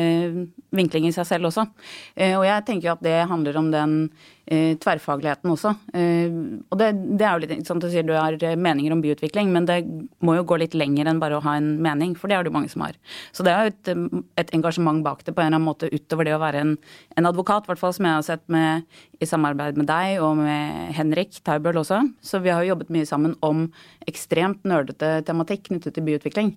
vinkling 0.72 1.08
i 1.08 1.12
seg 1.12 1.26
selv 1.28 1.50
også. 1.50 1.66
og 2.38 2.44
jeg 2.48 2.64
tenker 2.68 2.88
jo 2.88 2.94
at 2.94 3.04
det 3.04 3.18
handler 3.28 3.58
om 3.60 3.68
den 3.74 3.96
eh, 4.52 4.78
tverrfagligheten 4.78 5.52
også. 5.52 5.74
Eh, 5.94 6.34
og 6.70 6.80
det, 6.80 6.92
det, 7.20 7.26
er 7.26 7.34
jo 7.34 7.44
litt 7.44 7.68
sånn 7.68 7.82
at 7.82 7.86
du 7.86 7.92
sier 7.94 8.06
du 8.08 8.14
har 8.16 8.36
eh, 8.36 8.58
meninger 8.60 8.94
om 8.94 9.04
byutvikling, 9.04 9.52
men 9.54 9.68
det 9.70 9.80
må 10.26 10.36
jo 10.38 10.46
gå 10.48 10.60
litt 10.62 10.76
lenger 10.78 11.10
enn 11.10 11.22
bare 11.22 11.40
å 11.40 11.46
ha 11.46 11.58
en 11.60 11.74
mening, 11.84 12.16
for 12.20 12.32
det 12.32 12.38
er 12.38 12.46
det 12.46 12.52
jo 12.52 12.58
mange 12.58 12.72
som 12.72 12.86
har. 12.86 12.98
Så 13.36 13.46
det 13.48 13.54
er 13.54 13.68
jo 13.68 13.74
et, 13.74 13.94
eh, 13.94 14.24
et, 14.44 14.54
engasjement 14.58 15.04
bak 15.06 15.24
det 15.26 15.36
på 15.36 15.44
en 15.44 15.52
eller 15.52 15.60
annen 15.62 15.70
måte 15.70 15.92
utover 15.92 16.28
det 16.28 16.36
å 16.36 16.42
være 16.44 16.66
en, 16.66 16.76
en 17.18 17.32
advokat, 17.32 17.68
i 17.68 17.72
hvert 17.72 17.84
fall 17.84 17.96
som 17.96 18.10
jeg 18.10 18.20
har 18.20 18.28
sett 18.28 18.46
med, 18.52 19.00
i 19.22 19.28
samarbeid 19.30 19.78
med 19.80 19.88
deg 19.90 20.22
og 20.26 20.40
med 20.40 20.92
Henrik 20.98 21.38
Taubøl 21.46 21.82
også. 21.84 22.02
Så 22.26 22.42
vi 22.42 22.50
har 22.52 22.64
jo 22.64 22.74
jobbet 22.74 22.92
mye 22.94 23.08
sammen 23.08 23.36
om 23.46 23.68
ekstremt 24.10 24.66
nerdete 24.68 25.20
tematikk 25.28 25.68
knyttet 25.70 25.96
til 25.96 26.08
byutvikling. 26.08 26.56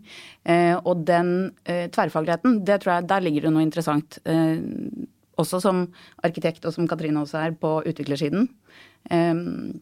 Eh, 0.49 0.75
og 0.81 1.05
den 1.09 1.35
eh, 1.69 1.91
tverrfagligheten, 1.93 2.63
det 2.65 2.81
tror 2.83 2.97
jeg, 2.97 3.11
der 3.13 3.27
ligger 3.27 3.47
det 3.47 3.55
noe 3.55 3.67
interessant 3.67 4.21
også 5.41 5.61
som 5.63 5.81
arkitekt, 6.27 6.65
og 6.65 6.75
som 6.75 6.87
Katrine 6.89 7.23
også 7.23 7.41
er, 7.41 7.57
på 7.59 7.81
utviklersiden. 7.91 8.49
Um, 9.11 9.81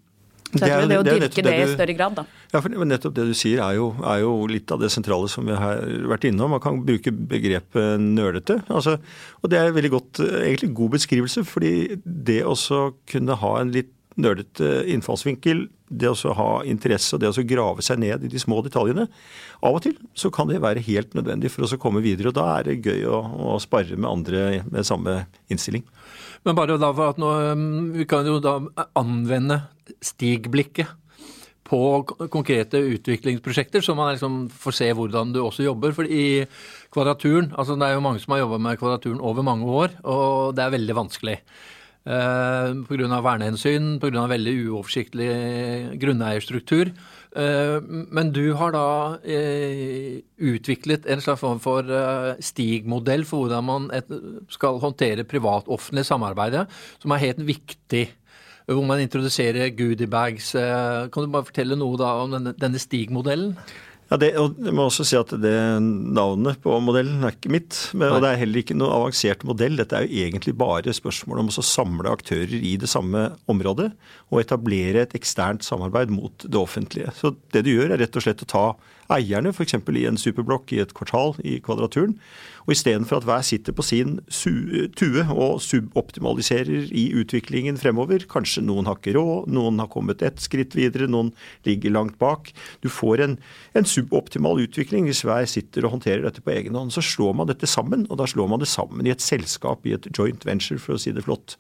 så 0.52 0.68
jeg 0.68 0.72
tror 0.72 0.82
det, 0.84 0.88
det 0.92 1.00
å 1.00 1.04
dyrke 1.06 1.42
det, 1.44 1.52
det, 1.52 1.64
i 1.64 1.72
større 1.72 1.94
grad, 1.96 2.16
da. 2.18 2.24
Ja, 2.52 2.60
for 2.60 2.84
nettopp 2.88 3.14
det 3.16 3.24
du 3.30 3.32
sier 3.36 3.62
er 3.64 3.78
jo, 3.78 3.88
er 4.04 4.20
jo, 4.20 4.32
litt 4.50 4.72
av 4.74 4.82
det 4.82 4.90
sentrale 4.92 5.30
som 5.32 5.48
vi 5.48 5.56
har 5.56 5.80
vært 6.10 6.26
innom. 6.28 6.52
Man 6.52 6.62
kan 6.64 6.82
bruke 6.84 7.12
begrepet 7.12 8.02
nølete. 8.02 8.58
Altså, 8.68 8.98
og 9.40 9.52
det 9.52 9.60
er 9.60 9.72
veldig 9.72 9.92
godt, 9.94 10.20
egentlig 10.42 10.72
god 10.76 10.98
beskrivelse, 10.98 11.46
fordi 11.48 11.74
det 12.04 12.42
å 12.44 12.56
kunne 13.08 13.38
ha 13.40 13.54
en 13.62 13.72
litt 13.72 13.94
nølete 14.20 14.82
innfallsvinkel, 14.92 15.66
det 15.92 16.10
å 16.12 16.34
ha 16.38 16.50
interesse 16.68 17.16
og 17.16 17.22
det 17.22 17.30
å 17.30 17.44
grave 17.46 17.84
seg 17.84 18.00
ned 18.02 18.24
i 18.24 18.30
de 18.32 18.40
små 18.40 18.62
detaljene, 18.64 19.08
av 19.62 19.76
og 19.78 19.84
til 19.84 19.98
så 20.18 20.30
kan 20.34 20.50
det 20.50 20.62
være 20.62 20.82
helt 20.86 21.14
nødvendig 21.18 21.52
for 21.52 21.66
oss 21.66 21.76
å 21.76 21.80
komme 21.82 22.02
videre. 22.04 22.32
og 22.32 22.38
Da 22.38 22.48
er 22.56 22.70
det 22.70 22.80
gøy 22.86 23.04
å, 23.06 23.20
å 23.54 23.58
spare 23.62 23.96
med 23.96 24.10
andre 24.10 24.62
med 24.68 24.88
samme 24.88 25.22
innstilling. 25.52 25.84
Men 26.42 26.58
bare 26.58 26.80
da 26.80 26.90
for 26.90 27.12
at 27.12 27.20
nå, 27.22 27.30
um, 27.54 27.92
Vi 27.94 28.08
kan 28.10 28.26
jo 28.26 28.40
da 28.42 28.58
anvende 28.98 29.62
stigblikket 30.02 30.98
på 31.72 31.78
konkrete 32.28 32.82
utviklingsprosjekter, 32.84 33.80
så 33.80 33.94
man 33.96 34.10
liksom 34.12 34.48
får 34.50 34.74
se 34.76 34.88
hvordan 34.92 35.30
du 35.32 35.40
også 35.40 35.64
jobber. 35.64 35.94
For 35.96 36.04
i 36.04 36.44
Kvadraturen 36.92 37.52
altså 37.56 37.78
Det 37.80 37.86
er 37.86 37.96
jo 37.96 38.04
mange 38.04 38.20
som 38.20 38.34
har 38.34 38.42
jobba 38.42 38.58
med 38.60 38.80
Kvadraturen 38.80 39.22
over 39.22 39.46
mange 39.46 39.64
år, 39.64 39.94
og 40.04 40.56
det 40.56 40.66
er 40.66 40.74
veldig 40.74 40.98
vanskelig. 40.98 41.38
Eh, 42.02 42.74
Pga. 42.88 43.20
vernehensyn, 43.22 44.00
pga. 44.02 44.26
veldig 44.26 44.54
uoversiktlig 44.66 45.98
grunneierstruktur. 46.02 46.90
Eh, 47.36 47.80
men 48.10 48.32
du 48.32 48.54
har 48.54 48.72
da 48.72 49.18
eh, 49.22 50.20
utviklet 50.36 51.06
en 51.06 51.20
slags 51.20 51.40
form 51.40 51.60
for 51.60 51.86
stigmodell 52.40 53.24
for 53.24 53.46
hvordan 53.46 53.64
man 53.64 53.90
skal 54.50 54.80
håndtere 54.82 55.24
privat-offentlig 55.24 56.04
samarbeid, 56.04 56.66
som 56.98 57.10
er 57.12 57.22
helt 57.22 57.46
viktig. 57.46 58.10
Hvor 58.66 58.86
man 58.86 59.00
introduserer 59.02 59.74
goodiebags. 59.74 60.52
Kan 60.52 61.24
du 61.24 61.30
bare 61.30 61.44
fortelle 61.44 61.76
noe 61.76 61.98
da 61.98 62.12
om 62.22 62.30
denne, 62.30 62.52
denne 62.54 62.78
stigmodellen? 62.78 63.56
Ja, 64.12 64.18
det, 64.20 64.34
og 64.36 64.58
jeg 64.60 64.74
må 64.76 64.84
også 64.90 65.06
si 65.08 65.16
at 65.16 65.30
det 65.40 65.54
Navnet 65.80 66.58
på 66.60 66.74
modellen 66.84 67.22
er 67.24 67.32
ikke 67.32 67.52
mitt. 67.54 67.78
Men, 67.96 68.10
og 68.12 68.20
det 68.20 68.28
er 68.28 68.40
heller 68.42 68.60
ikke 68.60 68.76
noe 68.76 68.92
avansert 68.92 69.46
modell. 69.48 69.78
Dette 69.80 69.96
er 69.96 70.04
jo 70.04 70.26
egentlig 70.26 70.52
bare 70.60 70.92
spørsmål 70.92 71.40
om 71.40 71.48
å 71.48 71.64
samle 71.64 72.12
aktører 72.12 72.52
i 72.52 72.74
det 72.76 72.90
samme 72.92 73.30
området 73.48 73.88
og 74.28 74.42
etablere 74.42 75.06
et 75.06 75.16
eksternt 75.16 75.64
samarbeid 75.64 76.12
mot 76.12 76.44
det 76.44 76.60
offentlige. 76.60 77.14
Så 77.16 77.32
det 77.56 77.64
du 77.64 77.72
gjør, 77.72 77.94
er 77.94 78.04
rett 78.04 78.20
og 78.20 78.26
slett 78.26 78.44
å 78.44 78.50
ta 78.52 78.66
eierne, 79.16 79.54
f.eks. 79.56 79.78
i 79.80 80.04
en 80.10 80.20
superblokk 80.20 80.76
i 80.76 80.82
et 80.84 80.92
kvartal 80.96 81.38
i 81.48 81.56
Kvadraturen, 81.64 82.18
og 82.66 82.74
istedenfor 82.74 83.20
at 83.20 83.26
hver 83.26 83.44
sitter 83.46 83.74
på 83.74 83.84
sin 83.86 84.18
tue 84.30 85.24
og 85.32 85.62
suboptimaliserer 85.64 86.92
i 86.94 87.08
utviklingen 87.18 87.78
fremover, 87.80 88.26
kanskje 88.30 88.64
noen 88.64 88.88
har 88.88 89.00
ikke 89.00 89.16
råd, 89.16 89.50
noen 89.52 89.80
har 89.82 89.90
kommet 89.92 90.22
ett 90.22 90.40
skritt 90.42 90.76
videre, 90.78 91.10
noen 91.10 91.32
ligger 91.66 91.94
langt 91.94 92.18
bak. 92.22 92.52
Du 92.84 92.90
får 92.92 93.24
en, 93.26 93.36
en 93.78 93.88
suboptimal 93.88 94.62
utvikling 94.62 95.08
hvis 95.08 95.24
hver 95.26 95.48
sitter 95.50 95.86
og 95.86 95.96
håndterer 95.96 96.26
dette 96.26 96.44
på 96.44 96.54
egen 96.54 96.78
hånd. 96.78 96.94
Så 96.94 97.04
slår 97.04 97.36
man 97.40 97.50
dette 97.50 97.70
sammen, 97.70 98.06
og 98.10 98.22
da 98.22 98.28
slår 98.30 98.50
man 98.52 98.62
det 98.62 98.70
sammen 98.70 99.08
i 99.08 99.14
et 99.14 99.24
selskap, 99.24 99.86
i 99.86 99.96
et 99.98 100.08
joint 100.14 100.46
venture, 100.46 100.80
for 100.82 100.96
å 100.96 101.02
si 101.02 101.14
det 101.14 101.26
flott. 101.26 101.58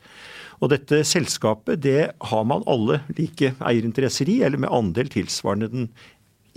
Og 0.62 0.70
dette 0.70 1.02
selskapet 1.08 1.82
det 1.82 2.12
har 2.30 2.44
man 2.46 2.62
alle 2.70 3.00
like 3.16 3.54
eierinteresser 3.58 4.30
i, 4.30 4.42
eller 4.46 4.62
med 4.62 4.70
andel 4.72 5.10
tilsvarende 5.10 5.70
den 5.72 5.88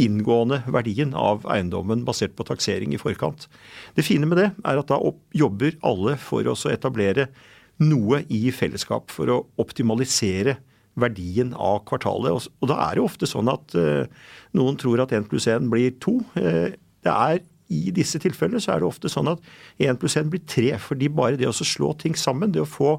inngående 0.01 0.61
verdien 0.71 1.13
av 1.15 1.45
eiendommen 1.51 2.03
basert 2.07 2.35
på 2.35 2.45
taksering 2.47 2.93
i 2.95 2.99
forkant. 2.99 3.47
Det 3.95 4.05
fine 4.05 4.27
med 4.27 4.41
det 4.41 4.49
er 4.65 4.79
at 4.81 4.91
da 4.91 4.99
jobber 5.35 5.77
alle 5.85 6.17
for 6.21 6.47
å 6.47 6.55
etablere 6.71 7.29
noe 7.83 8.21
i 8.31 8.47
fellesskap 8.55 9.11
for 9.11 9.31
å 9.31 9.41
optimalisere 9.61 10.57
verdien 10.99 11.51
av 11.59 11.81
kvartalet. 11.89 12.47
Og 12.63 12.71
da 12.71 12.79
er 12.87 12.97
det 12.97 13.03
ofte 13.03 13.27
sånn 13.27 13.51
at 13.51 13.75
eh, 13.79 14.07
noen 14.55 14.79
tror 14.79 15.03
at 15.03 15.13
1 15.15 15.27
pluss 15.31 15.47
1 15.51 15.67
blir 15.71 15.95
2. 16.03 16.15
Eh, 16.39 17.35
i 17.73 17.89
disse 17.93 18.19
tilfellene 18.21 18.61
så 18.61 18.75
er 18.75 18.81
det 18.81 18.87
ofte 18.87 19.11
sånn 19.11 19.31
at 19.31 19.43
1 19.81 19.99
pluss 20.01 20.15
1 20.19 20.31
blir 20.31 20.43
3. 20.47 20.75
Fordi 20.81 21.11
bare 21.11 21.39
det 21.39 21.49
å 21.49 21.55
slå 21.55 21.91
ting 21.99 22.15
sammen, 22.19 22.53
det 22.55 22.63
å 22.63 22.69
få 22.69 22.97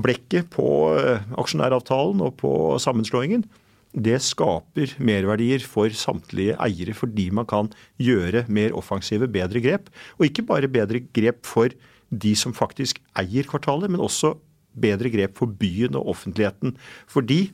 blekket 0.00 0.52
på 0.52 0.68
eh, 0.98 1.24
aksjonæravtalen 1.40 2.20
og 2.24 2.36
på 2.40 2.52
sammenslåingen, 2.82 3.46
det 3.90 4.20
skaper 4.22 4.92
merverdier 5.02 5.64
for 5.66 5.90
samtlige 5.90 6.54
eiere, 6.62 6.94
fordi 6.94 7.28
man 7.34 7.48
kan 7.50 7.70
gjøre 7.98 8.44
mer 8.48 8.76
offensive, 8.78 9.26
bedre 9.30 9.62
grep. 9.64 9.90
Og 10.18 10.28
ikke 10.28 10.46
bare 10.46 10.70
bedre 10.70 11.02
grep 11.10 11.42
for 11.46 11.74
de 12.10 12.34
som 12.38 12.54
faktisk 12.54 13.00
eier 13.18 13.46
kvartalet, 13.50 13.90
men 13.90 14.02
også 14.02 14.36
bedre 14.80 15.10
grep 15.10 15.34
for 15.38 15.50
byen 15.50 15.98
og 15.98 16.14
offentligheten. 16.14 16.76
Fordi 17.10 17.48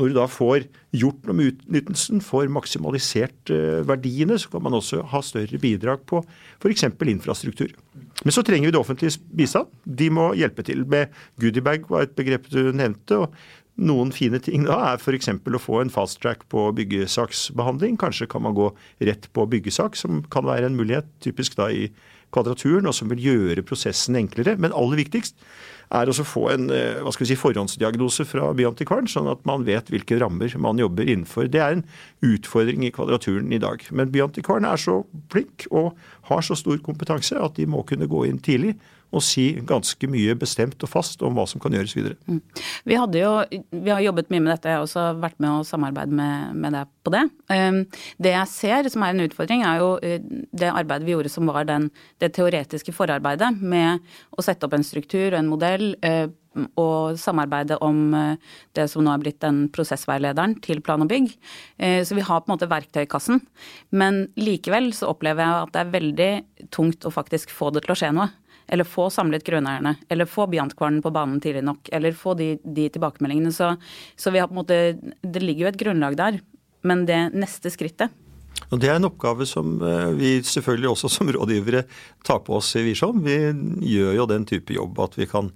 når 0.00 0.08
du 0.08 0.16
da 0.16 0.24
får 0.30 0.64
gjort 0.96 1.26
noe 1.28 1.36
med 1.36 1.50
utnyttelsen, 1.50 2.22
får 2.24 2.48
maksimalisert 2.52 3.52
eh, 3.52 3.82
verdiene, 3.84 4.38
så 4.40 4.48
kan 4.54 4.64
man 4.64 4.76
også 4.78 5.02
ha 5.12 5.20
større 5.24 5.60
bidrag 5.60 6.06
på 6.08 6.22
f.eks. 6.62 6.86
infrastruktur. 7.12 7.74
Men 8.22 8.32
så 8.32 8.44
trenger 8.46 8.70
vi 8.70 8.72
det 8.72 8.80
offentliges 8.80 9.18
bistand. 9.20 9.68
De 9.84 10.08
må 10.08 10.30
hjelpe 10.38 10.64
til 10.64 10.86
med 10.88 11.12
goodiebag, 11.42 11.84
var 11.90 12.06
et 12.06 12.16
begrep 12.16 12.48
du 12.48 12.72
nevnte. 12.72 13.18
og 13.18 13.36
noen 13.80 14.12
fine 14.12 14.40
ting 14.42 14.66
da 14.68 14.76
er 14.90 15.00
f.eks. 15.00 15.30
å 15.32 15.60
få 15.60 15.80
en 15.80 15.92
fast 15.92 16.20
track 16.22 16.44
på 16.52 16.68
byggesaksbehandling. 16.76 17.98
Kanskje 18.00 18.28
kan 18.30 18.44
man 18.44 18.56
gå 18.56 18.70
rett 19.00 19.28
på 19.32 19.46
byggesak, 19.48 19.96
som 19.96 20.22
kan 20.32 20.46
være 20.48 20.68
en 20.68 20.76
mulighet, 20.78 21.08
typisk 21.24 21.56
da 21.60 21.70
i 21.72 21.88
Kvadraturen, 22.32 22.88
og 22.88 22.96
som 22.96 23.10
vil 23.12 23.20
gjøre 23.20 23.64
prosessen 23.68 24.16
enklere. 24.16 24.54
Men 24.60 24.72
aller 24.76 25.02
viktigst 25.02 25.36
er 25.92 26.08
å 26.08 26.14
få 26.24 26.46
en 26.52 26.70
eh, 26.72 27.00
hva 27.04 27.12
skal 27.12 27.26
vi 27.26 27.30
si, 27.32 27.40
forhåndsdiagnose 27.40 28.24
fra 28.28 28.48
Byantikvaren, 28.56 29.10
sånn 29.10 29.28
at 29.28 29.42
man 29.48 29.66
vet 29.68 29.92
hvilke 29.92 30.16
rammer 30.22 30.54
man 30.60 30.80
jobber 30.80 31.08
innenfor. 31.08 31.50
Det 31.52 31.60
er 31.60 31.76
en 31.76 31.84
utfordring 32.24 32.86
i 32.86 32.92
Kvadraturen 32.94 33.52
i 33.52 33.60
dag. 33.60 33.84
Men 33.92 34.12
Byantikvaren 34.14 34.68
er 34.68 34.80
så 34.80 35.02
flink 35.32 35.66
og 35.70 35.92
har 36.30 36.44
så 36.46 36.56
stor 36.56 36.80
kompetanse 36.84 37.36
at 37.36 37.60
de 37.60 37.68
må 37.68 37.84
kunne 37.88 38.08
gå 38.08 38.24
inn 38.28 38.40
tidlig 38.40 38.78
og 39.12 39.24
si 39.24 39.44
ganske 39.68 40.08
mye 40.10 40.34
bestemt 40.40 40.82
og 40.82 40.90
fast 40.90 41.22
om 41.24 41.36
hva 41.36 41.44
som 41.48 41.60
kan 41.62 41.74
gjøres 41.76 41.94
videre. 41.96 42.16
Mm. 42.26 42.40
Vi, 42.88 42.96
jo, 43.20 43.32
vi, 43.70 43.92
har 43.92 44.02
jobbet 44.06 44.32
mye 44.32 44.40
med 44.40 44.54
dette, 44.54 44.72
jeg 44.72 44.80
har 44.80 44.86
også 44.86 45.06
vært 45.20 45.38
med 45.42 45.52
å 45.52 45.66
samarbeide 45.68 46.16
med, 46.16 46.56
med 46.64 46.76
deg 46.78 46.92
på 47.04 47.12
det. 47.14 47.22
Um, 47.52 47.82
det 48.22 48.34
jeg 48.36 48.52
ser 48.54 48.92
som 48.92 49.04
er 49.04 49.14
en 49.14 49.24
utfordring, 49.26 49.64
er 49.68 49.82
jo 49.82 49.94
uh, 50.00 50.44
det 50.50 50.72
arbeidet 50.72 51.08
vi 51.08 51.16
gjorde 51.16 51.32
som 51.32 51.50
var 51.50 51.68
den, 51.68 51.90
det 52.22 52.32
teoretiske 52.38 52.94
forarbeidet 52.96 53.52
med 53.60 54.00
å 54.32 54.44
sette 54.44 54.68
opp 54.68 54.78
en 54.78 54.86
struktur 54.86 55.32
og 55.32 55.42
en 55.42 55.52
modell. 55.52 55.92
Uh, 56.04 56.28
og 56.76 57.14
samarbeide 57.16 57.78
om 57.80 58.10
uh, 58.12 58.56
det 58.76 58.84
som 58.92 59.00
nå 59.00 59.08
er 59.14 59.22
blitt 59.22 59.38
den 59.40 59.62
prosessveilederen 59.72 60.58
til 60.64 60.82
plan 60.84 61.00
og 61.00 61.08
bygg. 61.08 61.30
Så 62.04 62.12
vi 62.12 62.24
har 62.26 62.42
på 62.42 62.50
en 62.50 62.52
måte 62.52 62.68
verktøykassen. 62.68 63.40
Men 63.96 64.26
likevel 64.36 64.90
så 64.92 65.08
opplever 65.14 65.46
jeg 65.46 65.64
at 65.64 65.72
det 65.72 65.80
er 65.80 65.94
veldig 65.94 66.30
tungt 66.76 67.08
å 67.08 67.14
faktisk 67.14 67.50
få 67.56 67.70
det 67.72 67.86
til 67.86 67.94
å 67.94 67.96
skje 67.98 68.12
noe 68.12 68.28
eller 68.66 68.88
få 68.88 69.08
samlet 69.12 69.44
grunneierne, 69.46 69.96
eller 70.08 70.28
få 70.30 70.46
Biantkvarnen 70.52 71.02
på 71.04 71.12
banen 71.14 71.40
tidlig 71.42 71.64
nok, 71.66 71.92
eller 71.92 72.16
få 72.16 72.34
de, 72.38 72.54
de 72.62 72.88
tilbakemeldingene. 72.92 73.52
Så, 73.52 73.74
så, 74.16 74.32
vi 74.32 74.42
har 74.42 74.50
på 74.50 74.56
en 74.56 74.62
måte 74.62 74.80
Det 75.22 75.42
ligger 75.42 75.66
jo 75.66 75.72
et 75.72 75.80
grunnlag 75.84 76.18
der, 76.18 76.40
men 76.82 77.06
det 77.08 77.28
neste 77.34 77.72
skrittet 77.72 78.12
og 78.72 78.80
Det 78.80 78.88
er 78.88 78.96
en 78.96 79.08
oppgave 79.08 79.44
som 79.48 79.74
eh, 79.84 80.10
vi 80.16 80.30
selvfølgelig 80.46 80.88
også 80.92 81.10
som 81.12 81.28
rådgivere 81.34 81.82
tar 82.24 82.40
på 82.46 82.56
oss 82.56 82.70
i 82.80 82.84
Virsom. 82.86 83.20
Vi 83.24 83.36
gjør 83.92 84.16
jo 84.16 84.26
den 84.30 84.46
type 84.48 84.72
jobb 84.72 85.00
at 85.04 85.18
vi 85.18 85.28
kan 85.28 85.50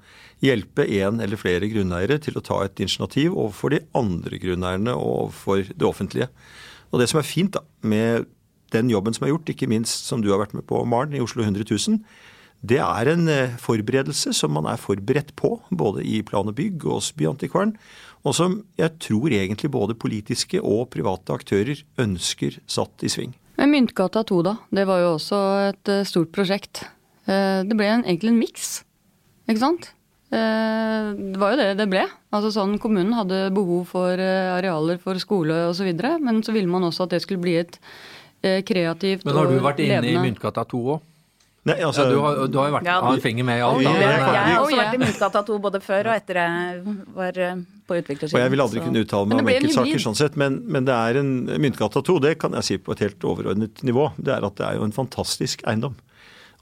hjelpe 0.45 0.85
en 0.99 1.23
eller 1.25 1.41
flere 1.41 1.71
grunneiere 1.73 2.19
til 2.21 2.37
å 2.37 2.45
ta 2.45 2.61
et 2.65 2.81
initiativ 2.85 3.33
overfor 3.33 3.73
de 3.73 3.81
andre 3.97 4.41
grunneierne 4.43 4.93
og 4.93 5.13
overfor 5.27 5.65
det 5.73 5.89
offentlige. 5.89 6.29
Og 6.93 7.01
Det 7.01 7.09
som 7.09 7.23
er 7.23 7.29
fint 7.29 7.57
da, 7.57 7.65
med 7.81 8.29
den 8.75 8.91
jobben 8.93 9.17
som 9.17 9.25
er 9.25 9.33
gjort, 9.33 9.49
ikke 9.49 9.71
minst 9.71 10.09
som 10.11 10.21
du 10.21 10.31
har 10.33 10.43
vært 10.43 10.55
med 10.57 10.67
på, 10.69 10.83
Maren, 10.85 11.15
i 11.17 11.23
Oslo 11.23 11.45
100 11.45 11.65
000, 11.71 12.03
det 12.65 12.79
er 12.81 13.11
en 13.13 13.29
eh, 13.29 13.57
forberedelse 13.61 14.33
som 14.37 14.55
man 14.57 14.67
er 14.71 14.81
forberedt 14.81 15.35
på, 15.39 15.57
både 15.71 16.05
i 16.07 16.23
plan 16.27 16.49
og 16.49 16.57
bygg 16.57 16.87
og 16.87 16.99
hos 16.99 17.13
Byantikvaren, 17.17 17.75
og 18.27 18.35
som 18.35 18.61
jeg 18.81 18.97
tror 19.03 19.31
egentlig 19.31 19.71
både 19.71 19.99
politiske 19.99 20.63
og 20.63 20.89
private 20.95 21.37
aktører 21.37 21.83
ønsker 22.03 22.59
satt 22.67 23.05
i 23.07 23.13
sving. 23.13 23.37
Men 23.57 23.73
Myntgata 23.73 24.25
2, 24.27 24.41
da. 24.45 24.57
Det 24.75 24.87
var 24.89 25.03
jo 25.05 25.13
også 25.17 25.43
et 25.69 25.93
eh, 25.93 26.07
stort 26.09 26.33
prosjekt. 26.35 26.87
Eh, 27.29 27.63
det 27.67 27.77
ble 27.77 27.91
egentlig 27.93 28.33
en 28.33 28.41
miks, 28.41 28.73
ikke 29.49 29.63
sant? 29.63 29.93
Det 30.27 31.39
var 31.39 31.53
jo 31.53 31.59
det 31.61 31.67
det 31.79 31.85
ble. 31.87 32.01
Altså 32.35 32.49
sånn, 32.51 32.73
Kommunen 32.83 33.15
hadde 33.15 33.45
behov 33.55 33.85
for 33.93 34.19
arealer 34.19 34.99
for 34.99 35.17
skole 35.23 35.69
osv., 35.69 35.87
men 36.19 36.41
så 36.43 36.53
ville 36.53 36.67
man 36.67 36.83
også 36.89 37.07
at 37.07 37.15
det 37.15 37.21
skulle 37.23 37.45
bli 37.45 37.55
et 37.61 37.79
kreativt 38.43 39.23
og 39.23 39.31
levende 39.31 39.31
Men 39.31 39.39
har 39.39 39.53
du 39.55 39.69
vært 39.69 39.85
inne 39.85 40.11
i 40.11 40.25
Myntgata 40.27 40.67
2 40.67 40.81
òg? 40.97 41.05
Nei, 41.67 41.81
altså, 41.83 42.05
ja, 42.05 42.11
du, 42.15 42.19
har, 42.23 42.41
du 42.47 42.59
har 42.61 42.69
jo 42.69 42.75
vært 42.77 42.87
ja, 42.87 42.97
en 43.11 43.23
finger 43.25 43.47
med 43.47 43.59
i 43.59 43.63
alt. 43.67 43.81
Da, 43.83 43.91
men, 43.91 44.03
jeg, 44.05 44.19
jeg 44.23 44.43
har 44.47 44.61
også 44.63 44.79
vært 44.79 44.95
i 44.95 45.01
Myntgata 45.03 45.41
2 45.49 45.57
både 45.65 45.81
før 45.83 46.11
og 46.13 46.15
etter 46.15 46.39
jeg 46.39 46.95
var 47.17 47.41
eh, 47.43 47.63
på 47.91 47.99
utviklersiden. 48.01 48.39
Og 48.39 48.45
jeg 48.45 48.53
vil 48.55 48.63
aldri 48.67 48.79
så. 48.79 48.85
kunne 48.87 49.03
uttale 49.03 49.31
meg 49.31 49.43
om 49.43 49.51
enkeltsaker 49.51 50.05
sånn 50.05 50.19
sett, 50.19 50.39
men, 50.39 50.61
men, 50.71 50.87
det 50.87 50.95
er 50.95 51.19
en 51.25 51.33
Myntgata 51.65 52.05
2, 52.07 52.19
det 52.23 52.37
kan 52.43 52.55
jeg 52.61 52.69
si 52.69 52.79
på 52.79 52.95
et 52.95 53.03
helt 53.03 53.27
overordnet 53.27 53.83
nivå. 53.87 54.13
Det 54.15 54.37
er 54.37 54.47
at 54.47 54.59
det 54.61 54.69
er 54.69 54.79
jo 54.79 54.87
en 54.87 54.95
fantastisk 54.95 55.67
eiendom. 55.67 55.99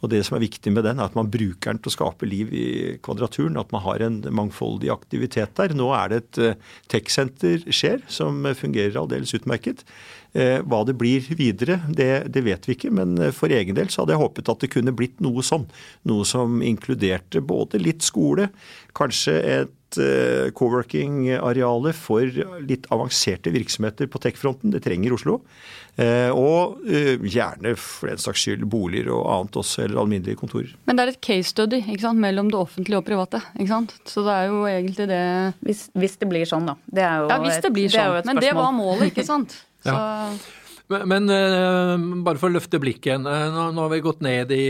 Og 0.04 0.11
det 0.12 0.20
som 0.26 0.37
er 0.37 0.44
viktig 0.44 0.72
med 0.74 0.85
den, 0.85 1.00
er 1.00 1.09
at 1.09 1.16
man 1.16 1.31
bruker 1.33 1.72
den 1.72 1.81
til 1.81 1.90
å 1.90 1.94
skape 1.94 2.29
liv 2.29 2.52
i 2.52 2.66
Kvadraturen. 3.05 3.57
At 3.61 3.72
man 3.72 3.85
har 3.87 4.05
en 4.05 4.20
mangfoldig 4.37 4.92
aktivitet 4.92 5.55
der. 5.57 5.72
Nå 5.76 5.88
er 5.96 6.12
det 6.12 6.20
et 6.20 6.42
uh, 6.42 6.74
tech-senter 6.92 7.64
skjer, 7.72 8.05
som 8.12 8.44
fungerer 8.59 9.00
aldeles 9.00 9.33
utmerket. 9.37 9.85
Uh, 10.37 10.61
hva 10.66 10.83
det 10.85 10.96
blir 11.00 11.24
videre, 11.38 11.81
det, 11.88 12.26
det, 12.35 12.44
vet 12.44 12.68
vi 12.68 12.76
ikke. 12.76 12.92
Men 12.94 13.16
uh, 13.20 13.31
for 13.35 13.55
egen 13.55 13.79
del 13.79 13.88
så 13.88 14.02
hadde 14.02 14.16
jeg 14.16 14.24
håpet 14.24 14.52
at 14.52 14.66
det 14.66 14.72
kunne 14.74 14.96
blitt 14.96 15.24
noe 15.24 15.44
sånn. 15.46 15.64
Noe 16.11 16.29
som 16.29 16.61
inkluderte 16.64 17.40
både 17.44 17.81
litt 17.81 18.05
skole, 18.05 18.50
kanskje 18.94 19.40
et 19.59 19.81
co-working-arealer 19.96 21.96
for 21.96 22.44
litt 22.64 22.88
avanserte 22.94 23.52
virksomheter 23.54 24.11
på 24.11 24.20
tech-fronten. 24.22 24.74
Det 24.74 24.83
trenger 24.85 25.16
Oslo. 25.16 25.40
Eh, 25.94 26.30
og 26.35 26.80
eh, 26.90 27.20
gjerne 27.22 27.76
for 27.78 28.11
den 28.11 28.18
saks 28.18 28.42
skyld 28.42 28.64
boliger 28.66 29.12
og 29.14 29.28
annet 29.30 29.59
også, 29.61 29.85
eller 29.85 30.00
alminnelige 30.02 30.40
kontorer. 30.40 30.72
Men 30.88 30.98
det 30.98 31.04
er 31.04 31.12
et 31.12 31.20
case 31.22 31.52
study 31.52 31.78
ikke 31.85 32.02
sant, 32.02 32.18
mellom 32.22 32.50
det 32.50 32.59
offentlige 32.59 32.98
og 32.98 33.07
private. 33.07 33.38
ikke 33.54 33.70
sant? 33.70 33.94
Så 34.11 34.24
det 34.26 34.35
er 34.35 34.50
jo 34.50 34.64
egentlig 34.66 35.07
det 35.12 35.22
Hvis, 35.62 35.87
hvis 35.94 36.18
det 36.18 36.28
blir 36.33 36.50
sånn, 36.50 36.66
da. 36.66 36.74
Det 36.90 37.07
er 37.07 37.22
jo 37.22 37.30
ja, 37.30 37.38
hvis 37.44 37.62
det 37.62 37.70
blir 37.76 37.87
et, 37.87 37.94
sånn. 37.94 38.18
Det 38.18 38.33
Men 38.33 38.42
det 38.42 38.52
var 38.59 38.74
målet, 38.74 39.07
ikke 39.12 39.26
sant. 39.33 39.54
Så... 39.85 39.94
ja. 39.94 40.61
Men, 40.92 41.07
men 41.09 41.30
uh, 41.33 41.94
bare 42.26 42.37
for 42.37 42.50
å 42.50 42.57
løfte 42.59 42.76
blikket 42.76 43.07
igjen. 43.09 43.22
Uh, 43.24 43.46
nå, 43.54 43.70
nå, 43.72 43.87
har 43.87 43.92
vi 43.94 44.02
gått 44.04 44.18
ned 44.24 44.50
i 44.52 44.64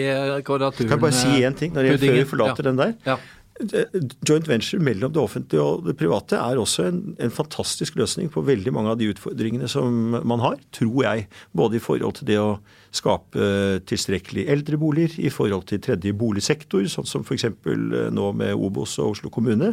kvadraturen. 0.46 0.92
Kan 0.92 1.00
jeg 1.00 1.06
bare 1.08 1.16
si 1.16 1.40
én 1.40 1.56
ting 1.58 1.72
når 1.74 1.88
jeg, 1.88 2.02
før 2.04 2.20
vi 2.20 2.28
forlater 2.36 2.62
ja. 2.62 2.68
den 2.68 2.78
der? 2.78 2.92
Ja. 3.08 3.16
Joint 3.54 4.48
venture 4.48 4.82
mellom 4.82 5.12
det 5.14 5.20
offentlige 5.22 5.62
og 5.62 5.84
det 5.86 5.94
private 5.94 6.40
er 6.42 6.58
også 6.58 6.88
en, 6.88 6.96
en, 7.22 7.30
fantastisk 7.30 7.94
løsning 8.00 8.26
på 8.34 8.42
veldig 8.42 8.72
mange 8.74 8.90
av 8.90 8.98
de 8.98 9.06
utfordringene 9.12 9.68
som 9.70 10.16
man 10.26 10.42
har, 10.42 10.56
tror 10.74 11.04
jeg. 11.04 11.28
Både 11.54 11.78
i 11.78 11.82
forhold 11.82 12.16
til 12.18 12.28
det 12.32 12.40
å 12.42 12.56
skape 12.94 13.46
tilstrekkelig 13.86 14.48
eldreboliger, 14.50 15.14
i 15.22 15.30
forhold 15.30 15.68
til 15.70 15.82
tredje 15.86 16.16
boligsektor, 16.18 16.82
sånn 16.90 17.06
som 17.06 17.22
f.eks. 17.22 17.46
Eh, 17.46 18.10
nå 18.14 18.32
med 18.34 18.58
Obos 18.58 18.98
og 18.98 19.14
Oslo 19.14 19.30
kommune. 19.34 19.70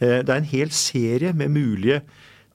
Eh, 0.00 0.22
det 0.24 0.32
er 0.32 0.40
en 0.40 0.52
hel 0.54 0.72
serie 0.72 1.36
med 1.36 1.52
mulige 1.52 2.00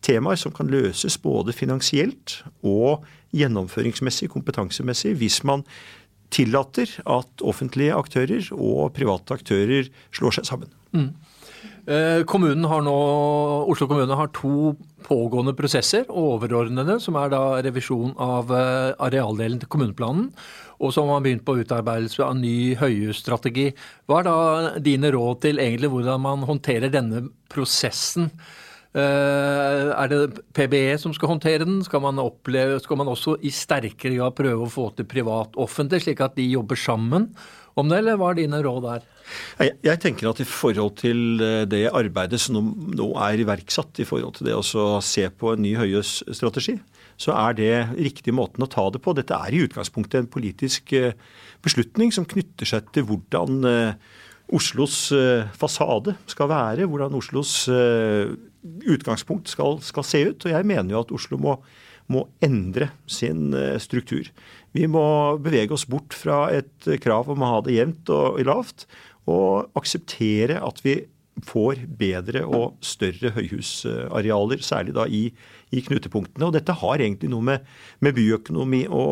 temaer 0.04 0.42
som 0.42 0.54
kan 0.56 0.74
løses 0.74 1.20
både 1.22 1.54
finansielt 1.56 2.42
og 2.66 3.06
gjennomføringsmessig, 3.34 4.30
kompetansemessig, 4.34 5.16
hvis 5.22 5.44
man 5.48 5.64
tillater 6.34 6.90
at 7.06 7.44
offentlige 7.46 7.96
aktører 7.96 8.50
og 8.56 8.94
private 8.98 9.38
aktører 9.38 9.92
slår 10.16 10.40
seg 10.40 10.50
sammen. 10.50 10.74
Mm. 10.94 11.12
Eh, 11.84 12.22
kommunen 12.24 12.64
har 12.72 12.84
nå, 12.86 12.96
Oslo 13.68 13.90
kommune 13.90 14.16
har 14.16 14.30
to 14.36 14.72
pågående 15.04 15.52
prosesser, 15.58 16.06
overordnede, 16.08 16.96
som 17.04 17.18
er 17.20 17.34
da 17.34 17.42
revisjon 17.66 18.14
av 18.24 18.54
eh, 18.56 18.94
arealdelen 19.04 19.60
til 19.60 19.72
kommuneplanen, 19.72 20.30
og 20.80 20.94
som 20.96 21.12
har 21.12 21.24
begynt 21.26 21.44
på 21.48 21.58
utarbeidelse 21.60 22.24
av 22.24 22.38
ny 22.40 22.74
høyhusstrategi. 22.80 23.70
Hva 24.08 24.22
er 24.22 24.30
da 24.30 24.38
dine 24.84 25.12
råd 25.12 25.44
til 25.44 25.60
egentlig 25.64 25.92
hvordan 25.92 26.24
man 26.24 26.48
håndterer 26.48 26.92
denne 26.92 27.26
prosessen? 27.52 28.32
Eh, 28.94 29.90
er 29.90 30.10
det 30.12 30.44
PBE 30.54 31.00
som 31.02 31.14
skal 31.18 31.32
håndtere 31.32 31.66
den? 31.66 31.80
Skal 31.86 32.04
man, 32.04 32.22
oppleve, 32.22 32.78
skal 32.84 33.00
man 33.00 33.10
også 33.10 33.40
i 33.42 33.50
sterkere 33.54 34.20
grad 34.20 34.36
prøve 34.38 34.68
å 34.68 34.70
få 34.70 34.92
til 34.94 35.08
privat-offentlig, 35.10 36.04
slik 36.04 36.22
at 36.22 36.38
de 36.38 36.46
jobber 36.52 36.78
sammen 36.78 37.32
om 37.74 37.90
det, 37.90 38.04
eller 38.04 38.20
hva 38.22 38.30
er 38.30 38.38
dine 38.44 38.60
råd 38.62 38.86
der? 38.86 39.08
Jeg, 39.58 39.74
jeg, 39.88 40.02
tenker 40.04 40.30
at 40.30 40.44
i 40.44 40.46
forhold 40.46 40.94
til 41.02 41.42
eh, 41.42 41.64
det 41.66 41.88
arbeidet 41.90 42.38
som 42.44 42.70
nå, 42.94 43.10
er 43.18 43.42
iverksatt, 43.42 44.04
i 44.04 44.06
forhold 44.06 44.38
til 44.38 44.52
det 44.52 44.60
å 44.60 44.86
se 45.02 45.26
på 45.26 45.56
en 45.56 45.66
ny 45.66 45.74
Høyes-strategi, 45.80 46.78
så 47.18 47.34
er 47.34 47.58
det 47.58 47.74
riktig 47.98 48.38
måten 48.38 48.62
å 48.62 48.70
ta 48.70 48.86
det 48.94 49.02
på. 49.02 49.18
Dette 49.18 49.34
er 49.34 49.58
i 49.58 49.66
utgangspunktet 49.66 50.22
en 50.22 50.30
politisk 50.30 50.94
eh, 50.94 51.18
beslutning 51.66 52.14
som 52.14 52.30
knytter 52.30 52.76
seg 52.76 52.94
til 52.94 53.10
hvordan 53.10 53.64
Oslos 54.54 55.08
fasade 55.58 56.14
skal 56.30 56.50
være, 56.52 56.86
hvordan 56.92 57.16
Oslos 57.18 57.54
utgangspunkt 58.64 59.52
skal, 59.52 59.80
skal, 59.84 60.06
se 60.08 60.24
ut. 60.30 60.46
Og 60.46 60.54
jeg 60.54 60.68
mener 60.70 60.96
jo 60.96 61.04
at 61.04 61.14
Oslo 61.16 61.40
må, 61.42 61.58
må 62.12 62.26
endre 62.44 62.92
sin 63.10 63.54
eh, 63.58 63.80
struktur. 63.84 64.30
Vi 64.74 64.90
må 64.90 65.06
bevege 65.44 65.76
oss 65.76 65.88
bort 65.90 66.16
fra 66.18 66.46
et 66.54 66.92
krav 67.04 67.32
om 67.32 67.44
å 67.44 67.56
ha 67.56 67.64
det 67.66 67.78
jevnt 67.78 68.14
og 68.14 68.42
lavt, 68.48 68.88
og 69.30 69.72
akseptere 69.80 70.60
at 70.64 70.82
vi 70.84 70.98
får 71.48 71.84
bedre 72.00 72.44
og 72.46 72.78
større 72.86 73.32
høyhusarealer, 73.34 74.62
særlig 74.64 74.94
da 74.96 75.08
i, 75.10 75.26
i 75.74 75.82
knutepunktene. 75.86 76.46
Og 76.48 76.54
dette 76.56 76.76
har 76.78 77.02
egentlig 77.02 77.32
noe 77.34 77.46
med, 77.48 77.70
med 78.04 78.16
byøkonomi 78.18 78.86
å, 78.90 79.06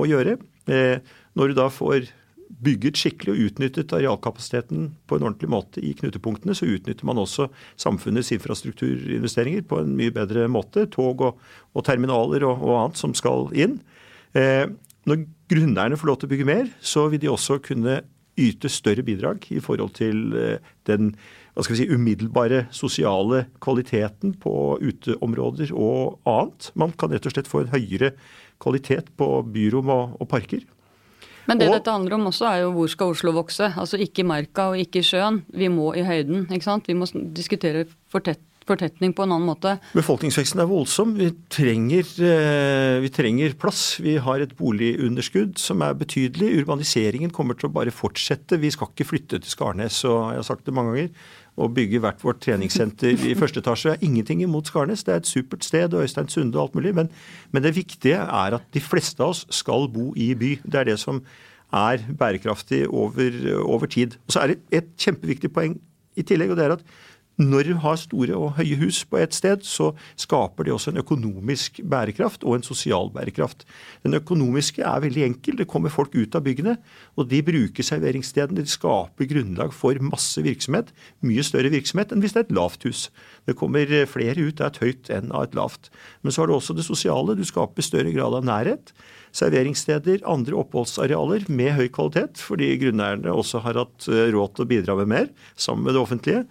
å 0.00 0.06
gjøre. 0.08 0.38
Eh, 0.68 0.98
når 1.38 1.52
du 1.52 1.58
da 1.60 1.68
får 1.72 2.08
bygget 2.48 2.98
skikkelig 2.98 3.34
og 3.34 3.42
utnyttet 3.48 3.92
arealkapasiteten 3.94 4.90
på 5.08 5.16
en 5.16 5.26
ordentlig 5.28 5.50
måte 5.52 5.82
i 5.84 5.92
knutepunktene, 5.98 6.56
så 6.56 6.68
utnytter 6.68 7.08
man 7.08 7.20
også 7.20 7.48
samfunnets 7.80 8.32
infrastrukturinvesteringer 8.34 9.66
på 9.68 9.82
en 9.82 9.94
mye 9.98 10.14
bedre 10.14 10.48
måte. 10.50 10.86
Tog 10.92 11.24
og, 11.26 11.42
og 11.76 11.86
terminaler 11.86 12.46
og, 12.48 12.62
og, 12.64 12.76
annet 12.82 13.00
som 13.00 13.16
skal 13.16 13.50
inn. 13.56 13.78
Eh, 14.38 14.64
når 15.08 15.26
grunneierne 15.52 15.98
får 16.00 16.10
lov 16.10 16.20
til 16.20 16.28
å 16.30 16.32
bygge 16.32 16.48
mer, 16.48 16.70
så 16.80 17.06
vil 17.12 17.22
de 17.22 17.32
også 17.32 17.60
kunne 17.64 18.00
yte 18.38 18.70
større 18.70 19.02
bidrag 19.02 19.48
i 19.50 19.60
forhold 19.62 19.96
til 19.98 20.32
eh, 20.38 20.72
den 20.88 21.12
hva 21.58 21.64
skal 21.66 21.74
vi 21.74 21.80
si, 21.80 21.90
umiddelbare 21.90 22.60
sosiale 22.70 23.48
kvaliteten 23.64 24.36
på 24.38 24.52
uteområder 24.78 25.72
og 25.74 26.20
annet. 26.22 26.68
Man 26.78 26.92
kan 26.94 27.10
rett 27.10 27.26
og 27.26 27.34
slett 27.34 27.50
få 27.50 27.64
en 27.64 27.72
høyere 27.72 28.12
kvalitet 28.62 29.10
på 29.18 29.26
byrom 29.42 29.90
og, 29.90 30.12
og 30.22 30.30
parker. 30.30 30.62
Men 31.48 31.58
det 31.58 31.68
Og- 31.68 31.78
dette 31.78 31.90
handler 31.90 32.14
om 32.18 32.26
også, 32.28 32.44
er 32.46 32.60
jo 32.66 32.72
hvor 32.72 32.88
skal 32.92 33.14
Oslo 33.14 33.32
vokse? 33.32 33.72
Altså 33.74 33.96
ikke 33.98 34.20
i 34.20 34.28
marka 34.28 34.68
og 34.70 34.76
ikke 34.76 35.00
i 35.00 35.06
sjøen. 35.08 35.42
Vi 35.48 35.68
må 35.68 35.94
i 35.96 36.04
høyden, 36.04 36.46
ikke 36.52 36.62
sant. 36.68 36.86
Vi 36.86 36.94
må 36.94 37.08
diskutere 37.32 37.86
fortett, 38.12 38.38
fortetning 38.68 39.14
på 39.16 39.22
en 39.24 39.32
annen 39.32 39.48
måte. 39.48 39.78
Befolkningsveksten 39.96 40.60
er 40.60 40.68
voldsom. 40.68 41.14
Vi 41.16 41.30
trenger, 41.48 42.04
eh, 42.20 43.00
vi 43.00 43.08
trenger 43.08 43.54
plass. 43.56 43.96
Vi 43.98 44.18
har 44.18 44.40
et 44.44 44.54
boligunderskudd 44.58 45.56
som 45.58 45.80
er 45.80 45.94
betydelig. 45.94 46.60
Urbaniseringen 46.62 47.32
kommer 47.32 47.56
til 47.58 47.70
å 47.70 47.72
bare 47.72 47.90
fortsette. 47.90 48.60
Vi 48.60 48.68
skal 48.70 48.88
ikke 48.88 49.08
flytte 49.08 49.40
til 49.40 49.48
Skarnes, 49.48 50.04
og 50.04 50.32
jeg 50.32 50.36
har 50.36 50.42
sagt 50.42 50.64
det 50.66 50.74
mange 50.74 50.92
ganger. 50.94 51.10
Å 51.58 51.66
bygge 51.74 51.98
hvert 52.04 52.22
vårt 52.22 52.38
treningssenter 52.44 53.18
i 53.26 53.34
første 53.38 53.58
etasje 53.62 53.96
er 53.96 54.04
ingenting 54.06 54.44
imot 54.44 54.70
Skarnes. 54.70 55.02
Det 55.06 55.14
er 55.14 55.22
et 55.22 55.30
supert 55.30 55.66
sted, 55.66 55.94
og 55.94 56.06
Øystein 56.06 56.30
Sunde 56.30 56.58
og 56.58 56.68
alt 56.68 56.78
mulig. 56.78 56.94
Men, 56.94 57.10
men 57.50 57.64
det 57.64 57.74
viktige 57.76 58.20
er 58.22 58.56
at 58.60 58.68
de 58.74 58.82
fleste 58.82 59.24
av 59.24 59.34
oss 59.34 59.44
skal 59.54 59.88
bo 59.90 60.12
i 60.14 60.30
by. 60.38 60.54
Det 60.62 60.80
er 60.80 60.92
det 60.92 60.98
som 61.02 61.20
er 61.74 62.04
bærekraftig 62.20 62.84
over, 62.88 63.34
over 63.64 63.90
tid. 63.90 64.16
Og 64.28 64.36
så 64.36 64.44
er 64.44 64.54
det 64.54 64.60
et 64.80 64.94
kjempeviktig 65.02 65.50
poeng 65.52 65.76
i 66.18 66.24
tillegg, 66.26 66.54
og 66.54 66.60
det 66.60 66.68
er 66.68 66.76
at 66.78 66.86
når 67.38 67.68
du 67.68 67.74
har 67.84 67.98
store 68.00 68.34
og 68.34 68.56
høye 68.56 68.76
hus 68.80 69.04
på 69.06 69.20
et 69.22 69.34
sted, 69.36 69.62
så 69.62 69.92
skaper 70.18 70.66
det 70.66 70.72
også 70.74 70.90
en 70.90 70.98
økonomisk 71.04 71.78
bærekraft 71.86 72.42
og 72.42 72.56
en 72.56 72.66
sosial 72.66 73.12
bærekraft. 73.14 73.62
Den 74.02 74.18
økonomiske 74.18 74.82
er 74.82 75.04
veldig 75.04 75.22
enkel. 75.28 75.58
Det 75.60 75.68
kommer 75.70 75.92
folk 75.94 76.16
ut 76.18 76.34
av 76.34 76.42
byggene, 76.42 76.74
og 77.14 77.28
de 77.30 77.38
bruker 77.46 77.86
serveringsstedene. 77.86 78.64
De 78.66 78.74
skaper 78.74 79.30
grunnlag 79.30 79.70
for 79.76 79.94
masse 80.02 80.42
virksomhet. 80.42 80.90
Mye 81.22 81.44
større 81.46 81.70
virksomhet 81.70 82.10
enn 82.10 82.24
hvis 82.24 82.34
det 82.34 82.42
er 82.42 82.48
et 82.48 82.56
lavt 82.58 82.88
hus. 82.88 83.06
Det 83.46 83.54
kommer 83.58 83.86
flere 84.10 84.48
ut 84.50 84.58
av 84.58 84.72
et 84.72 84.82
høyt 84.82 85.12
enn 85.14 85.30
av 85.30 85.46
et 85.46 85.54
lavt. 85.58 85.92
Men 86.22 86.34
så 86.34 86.42
har 86.42 86.50
du 86.50 86.56
også 86.58 86.74
det 86.74 86.88
sosiale. 86.88 87.38
Du 87.38 87.46
skaper 87.46 87.86
større 87.86 88.10
grad 88.16 88.34
av 88.34 88.50
nærhet. 88.50 88.90
Serveringssteder, 89.36 90.22
andre 90.26 90.56
oppholdsarealer 90.58 91.44
med 91.52 91.74
høy 91.76 91.86
kvalitet, 91.92 92.40
fordi 92.40 92.70
grunneierne 92.80 93.30
også 93.30 93.60
har 93.66 93.78
hatt 93.82 94.08
eh, 94.10 94.30
råd 94.32 94.56
til 94.56 94.64
å 94.64 94.70
bidra 94.70 94.96
med 94.98 95.10
mer 95.12 95.28
sammen 95.54 95.86
med 95.86 95.94
det 95.94 96.02
offentlige. 96.02 96.44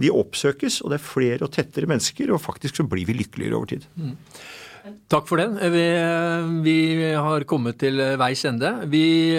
De 0.00 0.10
oppsøkes, 0.10 0.80
og 0.82 0.92
det 0.92 0.98
er 0.98 1.06
flere 1.06 1.46
og 1.46 1.54
tettere 1.54 1.90
mennesker, 1.90 2.32
og 2.34 2.42
faktisk 2.42 2.80
så 2.80 2.86
blir 2.88 3.06
vi 3.08 3.18
lykkeligere 3.20 3.58
over 3.58 3.74
tid. 3.74 3.88
Takk 5.08 5.24
for 5.30 5.40
den. 5.40 5.54
Vi, 5.72 5.84
vi 6.60 7.12
har 7.16 7.44
kommet 7.48 7.78
til 7.80 7.96
veis 8.20 8.42
ende. 8.44 8.68
Vi, 8.92 9.32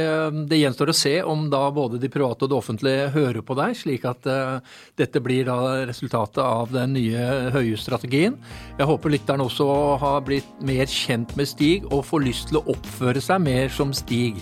det 0.50 0.58
gjenstår 0.58 0.90
å 0.90 0.96
se 0.98 1.14
om 1.22 1.44
da 1.54 1.68
både 1.74 2.00
de 2.02 2.10
private 2.10 2.48
og 2.48 2.50
det 2.50 2.58
offentlige 2.58 3.12
hører 3.14 3.46
på 3.46 3.58
deg, 3.60 3.76
slik 3.78 4.08
at 4.10 4.26
uh, 4.26 4.58
dette 4.98 5.22
blir 5.22 5.46
da 5.46 5.86
resultatet 5.86 6.42
av 6.42 6.74
den 6.74 6.96
nye 6.98 7.52
Høie-strategien. 7.54 8.40
Jeg 8.80 8.90
håper 8.90 9.14
lytteren 9.14 9.46
også 9.46 9.70
har 10.02 10.26
blitt 10.26 10.50
mer 10.66 10.90
kjent 10.90 11.38
med 11.38 11.52
Stig 11.52 11.86
og 11.92 12.08
får 12.10 12.26
lyst 12.26 12.50
til 12.50 12.64
å 12.64 12.66
oppføre 12.74 13.22
seg 13.22 13.46
mer 13.46 13.70
som 13.74 13.94
Stig. 13.94 14.42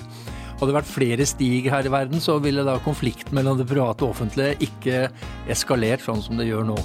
Hadde 0.63 0.71
det 0.71 0.78
vært 0.78 0.93
flere 0.93 1.26
Stig 1.28 1.65
her 1.67 1.84
i 1.84 1.89
verden, 1.91 2.21
så 2.23 2.38
ville 2.39 2.63
da 2.63 2.78
konflikten 2.86 3.36
mellom 3.36 3.58
det 3.60 3.67
private 3.67 4.06
og 4.06 4.13
offentlige 4.13 4.56
ikke 4.63 5.10
eskalert 5.52 6.06
sånn 6.06 6.23
som 6.23 6.39
det 6.39 6.47
gjør 6.47 6.69
nå. 6.71 6.78